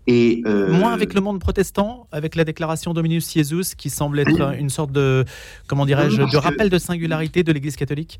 Et 0.07 0.43
euh... 0.47 0.73
moins 0.73 0.95
avec 0.95 1.13
le 1.13 1.21
monde 1.21 1.39
protestant, 1.41 2.07
avec 2.13 2.37
la 2.37 2.45
déclaration 2.45 2.95
Dominus 2.95 3.31
Jesus, 3.31 3.75
qui 3.77 3.91
semble 3.91 4.21
être 4.21 4.55
une 4.59 4.71
sorte 4.71 4.93
de, 4.93 5.27
comment 5.67 5.85
dirais-je, 5.85 6.23
de 6.23 6.37
rappel 6.39 6.71
de 6.71 6.79
singularité 6.79 7.43
de 7.43 7.53
l'Église 7.53 7.77
catholique? 7.77 8.19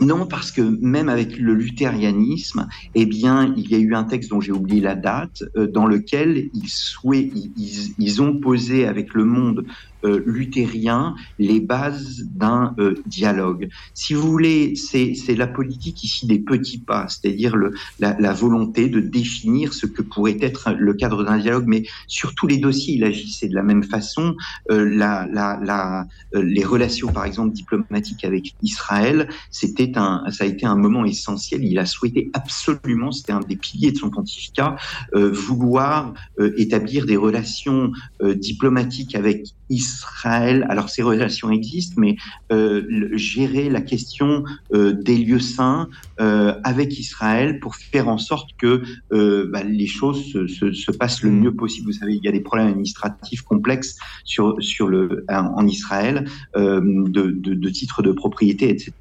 Non, 0.00 0.26
parce 0.26 0.52
que 0.52 0.60
même 0.60 1.08
avec 1.08 1.38
le 1.38 1.54
luthérianisme, 1.54 2.68
eh 2.94 3.06
bien, 3.06 3.54
il 3.56 3.70
y 3.70 3.74
a 3.74 3.78
eu 3.78 3.94
un 3.94 4.04
texte 4.04 4.28
dont 4.28 4.42
j'ai 4.42 4.52
oublié 4.52 4.80
la 4.80 4.94
date, 4.94 5.42
euh, 5.56 5.66
dans 5.66 5.86
lequel 5.86 6.50
ils, 6.52 6.68
souhaitent, 6.68 7.32
ils, 7.34 7.94
ils, 7.98 8.20
ont 8.20 8.36
posé 8.36 8.86
avec 8.86 9.14
le 9.14 9.24
monde 9.24 9.64
luthérien 10.04 11.14
les 11.38 11.60
bases 11.60 12.24
d'un 12.34 12.74
euh, 12.78 12.94
dialogue. 13.06 13.68
Si 13.94 14.14
vous 14.14 14.30
voulez, 14.30 14.74
c'est 14.76 15.14
la 15.34 15.46
politique 15.46 16.02
ici 16.04 16.26
des 16.26 16.38
petits 16.38 16.78
pas, 16.78 17.06
c'est-à-dire 17.08 17.56
la, 17.98 18.16
la, 18.18 18.32
volonté 18.32 18.88
de 18.88 19.00
définir 19.00 19.72
ce 19.72 19.86
que 19.86 20.02
pourrait 20.02 20.38
être 20.40 20.72
le 20.72 20.94
cadre 20.94 21.24
d'un 21.24 21.38
dialogue, 21.38 21.64
mais 21.66 21.84
sur 22.06 22.34
tous 22.34 22.46
les 22.46 22.58
dossiers, 22.58 22.94
il 22.94 23.04
agissait 23.04 23.48
de 23.48 23.54
la 23.54 23.62
même 23.62 23.82
façon. 23.82 24.36
Euh, 24.70 24.84
la, 24.88 25.26
la, 25.32 26.06
euh, 26.34 26.42
les 26.42 26.64
relations, 26.64 27.12
par 27.12 27.24
exemple, 27.24 27.52
diplomatiques 27.52 28.24
avec 28.24 28.54
Israël, 28.62 29.28
c'était 29.50 29.96
un, 29.96 30.24
ça 30.30 30.44
a 30.44 30.46
été 30.46 30.66
un 30.66 30.76
moment 30.76 31.04
essentiel. 31.04 31.64
Il 31.64 31.78
a 31.78 31.86
souhaité 31.86 32.30
absolument, 32.32 33.12
c'était 33.12 33.32
un 33.32 33.40
des 33.40 33.56
piliers 33.56 33.92
de 33.92 33.98
son 33.98 34.10
pontificat, 34.10 34.76
euh, 35.14 35.30
vouloir 35.30 36.14
établir 36.56 37.06
des 37.06 37.16
relations 37.16 37.92
diplomatiques 38.22 39.14
avec 39.14 39.46
Israël. 39.70 40.66
Alors 40.68 40.88
ces 40.88 41.02
relations 41.02 41.50
existent, 41.50 41.96
mais 41.98 42.16
euh, 42.52 43.08
gérer 43.12 43.68
la 43.68 43.80
question 43.80 44.44
euh, 44.72 44.92
des 44.92 45.18
lieux 45.18 45.40
saints 45.40 45.88
euh, 46.20 46.54
avec 46.64 46.98
Israël 46.98 47.60
pour 47.60 47.76
faire 47.76 48.08
en 48.08 48.18
sorte 48.18 48.50
que 48.56 48.82
euh, 49.12 49.50
bah, 49.52 49.62
les 49.62 49.86
choses 49.86 50.32
se, 50.32 50.46
se, 50.46 50.72
se, 50.72 50.90
passent 50.90 51.22
le 51.22 51.30
mm. 51.30 51.40
mieux 51.40 51.54
possible. 51.54 51.88
Vous 51.88 51.98
savez, 51.98 52.14
il 52.14 52.24
y 52.24 52.28
a 52.28 52.32
des 52.32 52.40
problèmes 52.40 52.68
administratifs 52.68 53.42
complexes 53.42 53.96
sur 54.24 54.56
sur 54.60 54.88
le 54.88 55.26
en 55.28 55.66
Israël 55.66 56.26
euh, 56.56 56.80
de, 56.82 57.30
de, 57.30 57.54
de, 57.54 57.68
titres 57.68 58.02
de 58.02 58.12
propriété, 58.12 58.70
etc. 58.70 58.92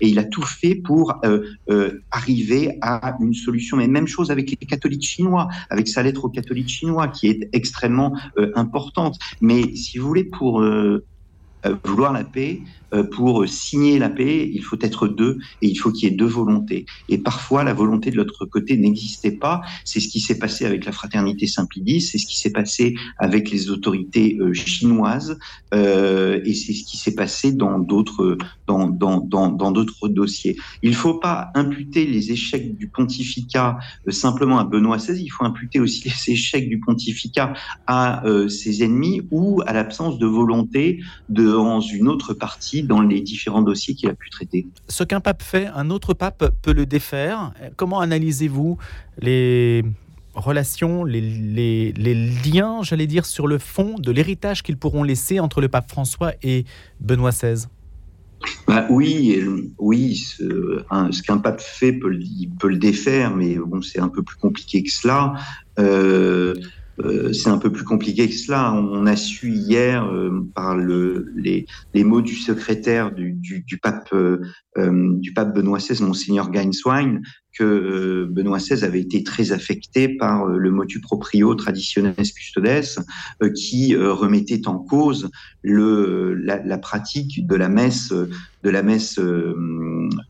Et 0.00 0.08
il 0.08 0.18
a 0.18 0.24
tout 0.24 0.42
fait 0.42 0.74
pour 0.74 1.20
arriver 2.10 2.78
à 2.80 3.16
une 3.20 3.34
solution. 3.34 3.76
Mais 3.76 3.86
même 3.86 4.06
chose 4.06 4.30
avec 4.30 4.50
les 4.50 4.56
catholiques 4.56 5.06
chinois, 5.06 5.48
avec 5.70 5.88
sa 5.88 6.02
lettre 6.02 6.24
aux 6.24 6.30
catholiques 6.30 6.68
chinois, 6.68 7.08
qui 7.08 7.28
est 7.28 7.48
extrêmement 7.52 8.16
importante. 8.54 9.18
Mais 9.40 9.74
si 9.74 9.98
vous 9.98 10.05
voulez, 10.06 10.24
pour 10.24 10.62
vouloir 11.84 12.12
la 12.12 12.24
paix, 12.24 12.62
euh, 12.94 13.02
pour 13.02 13.48
signer 13.48 13.98
la 13.98 14.08
paix, 14.08 14.48
il 14.52 14.62
faut 14.62 14.78
être 14.80 15.08
deux 15.08 15.38
et 15.60 15.66
il 15.66 15.76
faut 15.76 15.90
qu'il 15.90 16.08
y 16.08 16.12
ait 16.12 16.16
deux 16.16 16.26
volontés. 16.26 16.86
Et 17.08 17.18
parfois, 17.18 17.64
la 17.64 17.74
volonté 17.74 18.10
de 18.10 18.16
l'autre 18.16 18.46
côté 18.46 18.76
n'existait 18.76 19.32
pas. 19.32 19.60
C'est 19.84 19.98
ce 19.98 20.08
qui 20.08 20.20
s'est 20.20 20.38
passé 20.38 20.64
avec 20.64 20.84
la 20.84 20.92
fraternité 20.92 21.46
Saint-Pidis, 21.46 22.00
c'est 22.00 22.18
ce 22.18 22.26
qui 22.26 22.38
s'est 22.38 22.52
passé 22.52 22.94
avec 23.18 23.50
les 23.50 23.70
autorités 23.70 24.36
euh, 24.40 24.52
chinoises 24.54 25.38
euh, 25.74 26.40
et 26.44 26.54
c'est 26.54 26.72
ce 26.72 26.84
qui 26.84 26.96
s'est 26.96 27.14
passé 27.14 27.52
dans 27.52 27.78
d'autres 27.78 28.38
dans 28.66 28.88
dans 28.88 29.20
dans 29.20 29.70
d'autres 29.72 30.08
dossiers. 30.08 30.56
Il 30.82 30.90
ne 30.90 30.96
faut 30.96 31.14
pas 31.14 31.50
imputer 31.54 32.06
les 32.06 32.30
échecs 32.30 32.76
du 32.76 32.88
pontificat 32.88 33.78
simplement 34.08 34.58
à 34.58 34.64
Benoît 34.64 34.98
XVI. 34.98 35.20
Il 35.20 35.28
faut 35.28 35.44
imputer 35.44 35.80
aussi 35.80 36.04
les 36.04 36.32
échecs 36.32 36.68
du 36.68 36.78
pontificat 36.78 37.54
à 37.86 38.22
ses 38.48 38.84
ennemis 38.84 39.22
ou 39.30 39.62
à 39.66 39.72
l'absence 39.72 40.18
de 40.18 40.26
volonté 40.26 41.00
de, 41.28 41.55
dans 41.56 41.80
une 41.80 42.08
autre 42.08 42.34
partie 42.34 42.82
dans 42.82 43.00
les 43.00 43.20
différents 43.20 43.62
dossiers 43.62 43.94
qu'il 43.94 44.08
a 44.10 44.14
pu 44.14 44.28
traiter. 44.30 44.66
Ce 44.88 45.04
qu'un 45.04 45.20
pape 45.20 45.42
fait, 45.42 45.66
un 45.74 45.90
autre 45.90 46.12
pape 46.12 46.52
peut 46.62 46.72
le 46.72 46.84
défaire. 46.84 47.52
Comment 47.76 48.00
analysez-vous 48.00 48.76
les 49.20 49.82
relations, 50.34 51.04
les, 51.04 51.22
les, 51.92 52.14
liens, 52.44 52.82
j'allais 52.82 53.06
dire, 53.06 53.24
sur 53.24 53.46
le 53.46 53.58
fond 53.58 53.94
de 53.98 54.12
l'héritage 54.12 54.62
qu'ils 54.62 54.76
pourront 54.76 55.02
laisser 55.02 55.40
entre 55.40 55.62
le 55.62 55.68
pape 55.68 55.90
François 55.90 56.32
et 56.42 56.66
Benoît 57.00 57.30
XVI 57.30 57.66
bah 58.68 58.86
oui, 58.90 59.42
oui, 59.78 60.14
ce, 60.14 61.22
qu'un 61.22 61.38
pape 61.38 61.60
fait 61.60 61.94
peut, 61.94 62.14
il 62.20 62.50
peut 62.50 62.68
le 62.68 62.76
défaire, 62.76 63.34
mais 63.34 63.56
bon, 63.56 63.80
c'est 63.80 63.98
un 63.98 64.08
peu 64.08 64.22
plus 64.22 64.36
compliqué 64.36 64.82
que 64.82 64.90
cela. 64.90 65.32
Euh, 65.78 66.54
euh, 67.00 67.32
c'est 67.32 67.50
un 67.50 67.58
peu 67.58 67.70
plus 67.70 67.84
compliqué 67.84 68.28
que 68.28 68.34
cela. 68.34 68.72
On 68.72 69.06
a 69.06 69.16
su 69.16 69.50
hier, 69.52 70.04
euh, 70.06 70.46
par 70.54 70.76
le, 70.76 71.32
les, 71.36 71.66
mots 72.04 72.22
du 72.22 72.34
secrétaire 72.34 73.12
du, 73.12 73.78
pape, 73.82 74.12
euh, 74.12 74.40
du 74.76 75.32
pape 75.32 75.54
Benoît 75.54 75.78
XVI, 75.78 76.02
monseigneur 76.02 76.50
Gainswine, 76.50 77.22
que 77.58 78.26
Benoît 78.30 78.58
XVI 78.58 78.84
avait 78.84 79.00
été 79.00 79.22
très 79.22 79.52
affecté 79.52 80.08
par 80.08 80.46
le 80.46 80.70
motu 80.70 81.00
proprio 81.00 81.54
traditionnel 81.54 82.14
custodes, 82.16 83.04
qui 83.54 83.96
remettait 83.96 84.66
en 84.66 84.78
cause 84.78 85.30
la, 85.62 86.78
pratique 86.78 87.46
de 87.46 87.54
la 87.54 87.68
messe 87.68 88.12
de 88.62 88.70
la 88.70 88.82
messe 88.82 89.20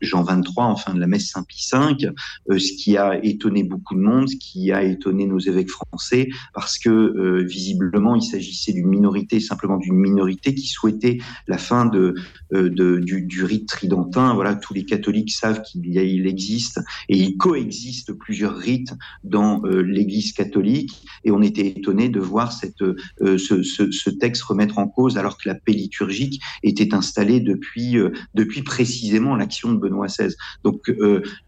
Jean 0.01 0.23
23, 0.23 0.65
enfin 0.65 0.93
de 0.93 0.99
la 0.99 1.07
messe 1.07 1.29
Saint-Pie 1.31 1.69
V, 1.71 2.59
ce 2.59 2.73
qui 2.73 2.97
a 2.97 3.23
étonné 3.23 3.63
beaucoup 3.63 3.95
de 3.95 3.99
monde, 3.99 4.29
ce 4.29 4.35
qui 4.35 4.71
a 4.71 4.83
étonné 4.83 5.25
nos 5.25 5.39
évêques 5.39 5.69
français, 5.69 6.29
parce 6.53 6.77
que 6.77 6.89
euh, 6.89 7.43
visiblement 7.43 8.15
il 8.15 8.21
s'agissait 8.21 8.73
d'une 8.73 8.87
minorité, 8.87 9.39
simplement 9.39 9.77
d'une 9.77 9.95
minorité 9.95 10.53
qui 10.53 10.67
souhaitait 10.67 11.19
la 11.47 11.57
fin 11.57 11.89
euh, 11.93 12.13
du, 12.51 13.43
rite 13.43 13.67
tridentin. 13.67 14.33
Voilà, 14.33 14.55
tous 14.55 14.73
les 14.73 14.85
catholiques 14.85 15.31
savent 15.31 15.61
qu'il 15.61 15.85
il 15.85 16.27
existe 16.27 16.79
et 17.09 17.16
il 17.19 17.37
coexiste 17.37 18.13
plusieurs 18.13 18.55
rites 18.55 18.93
dans 19.23 19.63
euh, 19.65 19.81
l'Église 19.81 20.33
catholique, 20.33 21.05
et 21.23 21.31
on 21.31 21.41
était 21.41 21.67
étonné 21.67 22.09
de 22.09 22.19
voir 22.19 22.51
cette, 22.51 22.83
ce, 23.19 23.63
ce, 23.63 24.09
texte 24.09 24.43
remettre 24.43 24.77
en 24.77 24.87
cause 24.87 25.17
alors 25.17 25.37
que 25.37 25.47
la 25.47 25.55
paix 25.55 25.73
liturgique 25.73 26.41
était 26.63 26.93
installée 26.93 27.39
depuis 27.39 27.97
depuis 28.33 28.61
précisément 28.61 29.35
l'action 29.35 29.71
de 29.71 29.77
Benoît 29.77 30.07
XVI. 30.07 30.33
Donc 30.63 30.91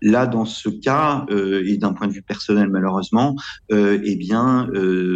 là, 0.01 0.27
dans 0.27 0.45
ce 0.45 0.69
cas, 0.69 1.25
et 1.29 1.77
d'un 1.77 1.93
point 1.93 2.07
de 2.07 2.13
vue 2.13 2.21
personnel 2.21 2.69
malheureusement, 2.69 3.35
eh 3.71 4.15
bien 4.15 4.69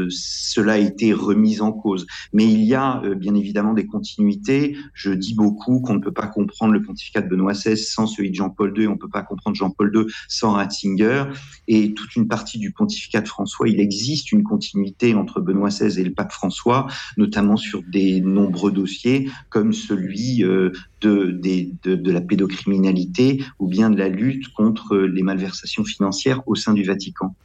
cela 0.09 0.73
a 0.73 0.77
été 0.77 1.13
remis 1.13 1.61
en 1.61 1.71
cause. 1.71 2.05
Mais 2.31 2.45
il 2.45 2.63
y 2.63 2.73
a 2.73 3.01
euh, 3.03 3.15
bien 3.15 3.35
évidemment 3.35 3.73
des 3.73 3.85
continuités. 3.85 4.77
Je 4.93 5.11
dis 5.11 5.33
beaucoup 5.33 5.79
qu'on 5.81 5.95
ne 5.95 5.99
peut 5.99 6.11
pas 6.11 6.27
comprendre 6.27 6.73
le 6.73 6.81
pontificat 6.81 7.21
de 7.21 7.29
Benoît 7.29 7.53
XVI 7.53 7.77
sans 7.77 8.07
celui 8.07 8.29
de 8.29 8.35
Jean-Paul 8.35 8.73
II, 8.77 8.87
on 8.87 8.93
ne 8.93 8.97
peut 8.97 9.09
pas 9.09 9.23
comprendre 9.23 9.55
Jean-Paul 9.55 9.91
II 9.95 10.05
sans 10.27 10.42
Ratzinger. 10.51 11.25
Et 11.67 11.93
toute 11.93 12.15
une 12.15 12.27
partie 12.27 12.60
du 12.60 12.71
pontificat 12.71 13.21
de 13.21 13.27
François, 13.27 13.69
il 13.69 13.79
existe 13.79 14.32
une 14.32 14.43
continuité 14.43 15.15
entre 15.15 15.39
Benoît 15.39 15.69
XVI 15.69 15.99
et 15.99 16.03
le 16.03 16.13
pape 16.13 16.32
François, 16.32 16.88
notamment 17.17 17.58
sur 17.58 17.82
des 17.84 18.21
nombreux 18.21 18.71
dossiers 18.71 19.29
comme 19.49 19.73
celui 19.73 20.43
euh, 20.43 20.71
de, 21.01 22.12
la 22.12 22.21
pédocriminalité 22.21 23.43
ou 23.60 23.67
bien 23.67 23.89
de 23.89 23.97
la 23.97 24.10
lutte 24.10 24.49
contre 24.53 24.97
les 24.97 25.23
malversations 25.23 25.84
financières 25.84 26.41
au 26.47 26.56
sein 26.56 26.73
du 26.73 26.84
Vatican. 26.84 27.36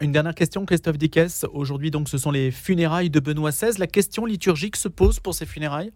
Une 0.00 0.12
dernière 0.12 0.34
question, 0.34 0.66
Christophe 0.66 0.98
Dickès. 0.98 1.46
Aujourd'hui, 1.52 1.90
donc, 1.90 2.08
ce 2.08 2.18
sont 2.18 2.32
les 2.32 2.50
funérailles 2.50 3.10
de 3.10 3.20
Benoît 3.20 3.50
XVI. 3.50 3.78
La 3.78 3.86
question 3.86 4.26
liturgique 4.26 4.76
se 4.76 4.88
pose 4.88 5.20
pour 5.20 5.34
ces 5.34 5.46
funérailles? 5.46 5.92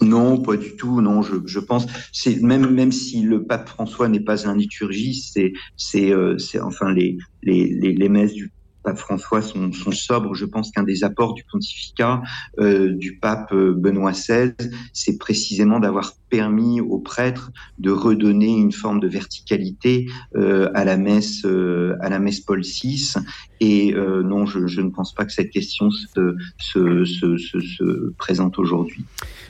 Non, 0.00 0.40
pas 0.40 0.56
du 0.56 0.76
tout. 0.76 1.00
Non, 1.00 1.22
je, 1.22 1.36
je 1.44 1.58
pense, 1.58 1.86
c'est 2.12 2.40
même 2.40 2.70
même 2.70 2.92
si 2.92 3.22
le 3.22 3.44
pape 3.44 3.68
François 3.68 4.08
n'est 4.08 4.20
pas 4.20 4.48
un 4.48 4.56
liturgiste, 4.56 5.32
c'est 5.34 5.52
c'est 5.76 6.12
euh, 6.12 6.36
enfin 6.62 6.92
les, 6.92 7.18
les 7.42 7.68
les 7.68 7.92
les 7.92 8.08
messes 8.08 8.32
du 8.32 8.52
pape 8.82 8.98
François 8.98 9.42
sont, 9.42 9.72
sont 9.72 9.92
sobres. 9.92 10.34
Je 10.34 10.44
pense 10.44 10.70
qu'un 10.70 10.82
des 10.82 11.04
apports 11.04 11.34
du 11.34 11.44
pontificat 11.50 12.22
euh, 12.58 12.92
du 12.92 13.18
pape 13.18 13.52
euh, 13.52 13.74
Benoît 13.74 14.12
XVI, 14.12 14.52
c'est 14.92 15.18
précisément 15.18 15.80
d'avoir 15.80 16.14
permis 16.30 16.80
aux 16.80 16.98
prêtres 16.98 17.50
de 17.78 17.90
redonner 17.90 18.56
une 18.56 18.72
forme 18.72 19.00
de 19.00 19.08
verticalité 19.08 20.06
euh, 20.36 20.70
à 20.74 20.84
la 20.84 20.96
messe 20.96 21.44
euh, 21.44 21.96
à 22.00 22.08
la 22.08 22.18
messe 22.18 22.40
Paul 22.40 22.62
VI 22.62 23.14
et 23.60 23.94
euh, 23.94 24.22
non 24.22 24.46
je, 24.46 24.66
je, 24.66 24.80
ne 24.80 24.90
pense 24.90 25.14
pas 25.14 25.24
que 25.24 25.32
cette 25.32 25.50
question 25.50 25.90
se, 25.90 26.36
se, 26.58 27.04
se, 27.04 27.38
se 27.38 28.12
présente 28.18 28.58
aujourd'hui. 28.58 29.04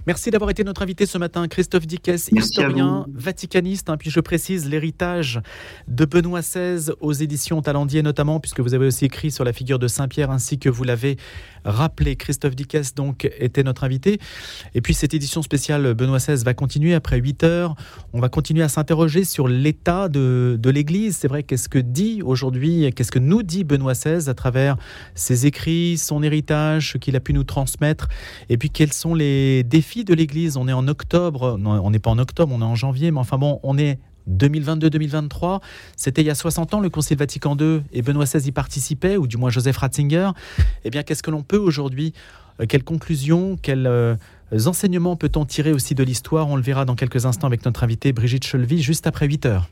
Merci 0.09 0.31
d'avoir 0.31 0.49
été 0.49 0.64
notre 0.64 0.81
invité 0.81 1.05
ce 1.05 1.18
matin 1.18 1.47
Christophe 1.49 1.87
Dickès, 1.87 2.31
historien 2.33 3.05
vaticaniste 3.12 3.90
hein, 3.90 3.99
puis 3.99 4.09
je 4.09 4.21
précise 4.21 4.66
l'héritage 4.66 5.42
de 5.87 6.07
Benoît 6.07 6.40
XVI 6.40 6.92
aux 7.01 7.12
éditions 7.12 7.61
Talendier 7.61 8.03
notamment 8.03 8.40
puisque 8.40 8.61
vous 8.61 8.73
avez 8.73 8.87
aussi 8.87 9.05
écrit 9.05 9.31
sur 9.31 9.44
la 9.44 9.53
figure 9.53 9.79
de 9.79 9.87
Saint-Pierre 9.87 10.31
ainsi 10.31 10.59
que 10.59 10.71
vous 10.71 10.83
l'avez 10.83 11.18
rappelé 11.66 12.16
Christophe 12.16 12.57
Dickès 12.57 12.94
donc 12.94 13.31
était 13.38 13.62
notre 13.62 13.85
invité 13.85 14.18
et 14.75 14.81
puis 14.81 14.94
cette 14.94 15.12
édition 15.12 15.42
spéciale 15.42 15.92
Benoît 15.92 16.16
XVI 16.16 16.42
va 16.42 16.55
continuer 16.55 16.79
continuer 16.79 16.94
après 16.94 17.18
8 17.18 17.44
heures. 17.44 17.75
On 18.12 18.21
va 18.21 18.29
continuer 18.29 18.62
à 18.62 18.68
s'interroger 18.68 19.25
sur 19.25 19.49
l'état 19.49 20.09
de, 20.09 20.57
de 20.61 20.71
l'Église. 20.71 21.16
C'est 21.16 21.27
vrai, 21.27 21.42
qu'est-ce 21.42 21.68
que 21.68 21.79
dit 21.79 22.21
aujourd'hui, 22.23 22.92
qu'est-ce 22.94 23.11
que 23.11 23.18
nous 23.18 23.42
dit 23.42 23.64
Benoît 23.64 23.94
XVI 23.94 24.29
à 24.29 24.35
travers 24.35 24.77
ses 25.14 25.47
écrits, 25.47 25.97
son 25.97 26.23
héritage, 26.23 26.92
ce 26.92 26.99
qu'il 26.99 27.16
a 27.16 27.21
pu 27.21 27.33
nous 27.33 27.42
transmettre, 27.42 28.09
et 28.49 28.59
puis 28.59 28.68
quels 28.71 28.92
sont 28.92 29.14
les 29.14 29.64
défis 29.64 29.98
de 30.05 30.15
l'Église. 30.15 30.57
On 30.57 30.69
est 30.69 30.73
en 30.73 30.89
octobre, 30.89 31.59
on 31.63 31.91
n'est 31.91 31.99
pas 31.99 32.11
en 32.11 32.19
octobre, 32.19 32.55
on 32.55 32.61
est 32.61 32.65
en 32.65 32.75
janvier, 32.75 33.11
mais 33.11 33.21
enfin 33.21 33.39
bon, 33.39 33.61
on 33.63 33.79
est 33.79 33.99
2022-2023. 34.29 35.61
C'était 35.97 36.23
il 36.23 36.27
y 36.27 36.31
a 36.31 36.35
60 36.35 36.75
ans 36.75 36.81
le 36.81 36.91
Concile 36.91 37.17
Vatican 37.17 37.57
II 37.59 37.83
et 37.93 38.03
Benoît 38.03 38.25
XVI 38.25 38.49
y 38.49 38.53
participait, 38.53 39.17
ou 39.17 39.27
du 39.27 39.37
moins 39.37 39.51
Joseph 39.51 39.77
Ratzinger. 39.79 40.31
Eh 40.85 40.91
bien, 40.91 41.03
qu'est-ce 41.03 41.23
que 41.23 41.31
l'on 41.31 41.43
peut 41.43 41.59
aujourd'hui 41.59 42.13
euh, 42.61 42.67
Quelles 42.67 42.85
conclusions 42.85 43.57
Quelles 43.61 43.87
euh, 43.87 44.17
enseignements 44.67 45.17
peut-on 45.17 45.45
tirer 45.45 45.73
aussi 45.73 45.95
de 45.95 46.03
l'histoire? 46.03 46.49
On 46.49 46.57
le 46.57 46.63
verra 46.63 46.85
dans 46.85 46.95
quelques 46.95 47.27
instants 47.27 47.47
avec 47.47 47.65
notre 47.65 47.85
invitée 47.85 48.13
Brigitte 48.13 48.47
Chelvy, 48.47 48.83
juste 48.83 49.07
après 49.07 49.27
8 49.27 49.47
heures. 49.47 49.69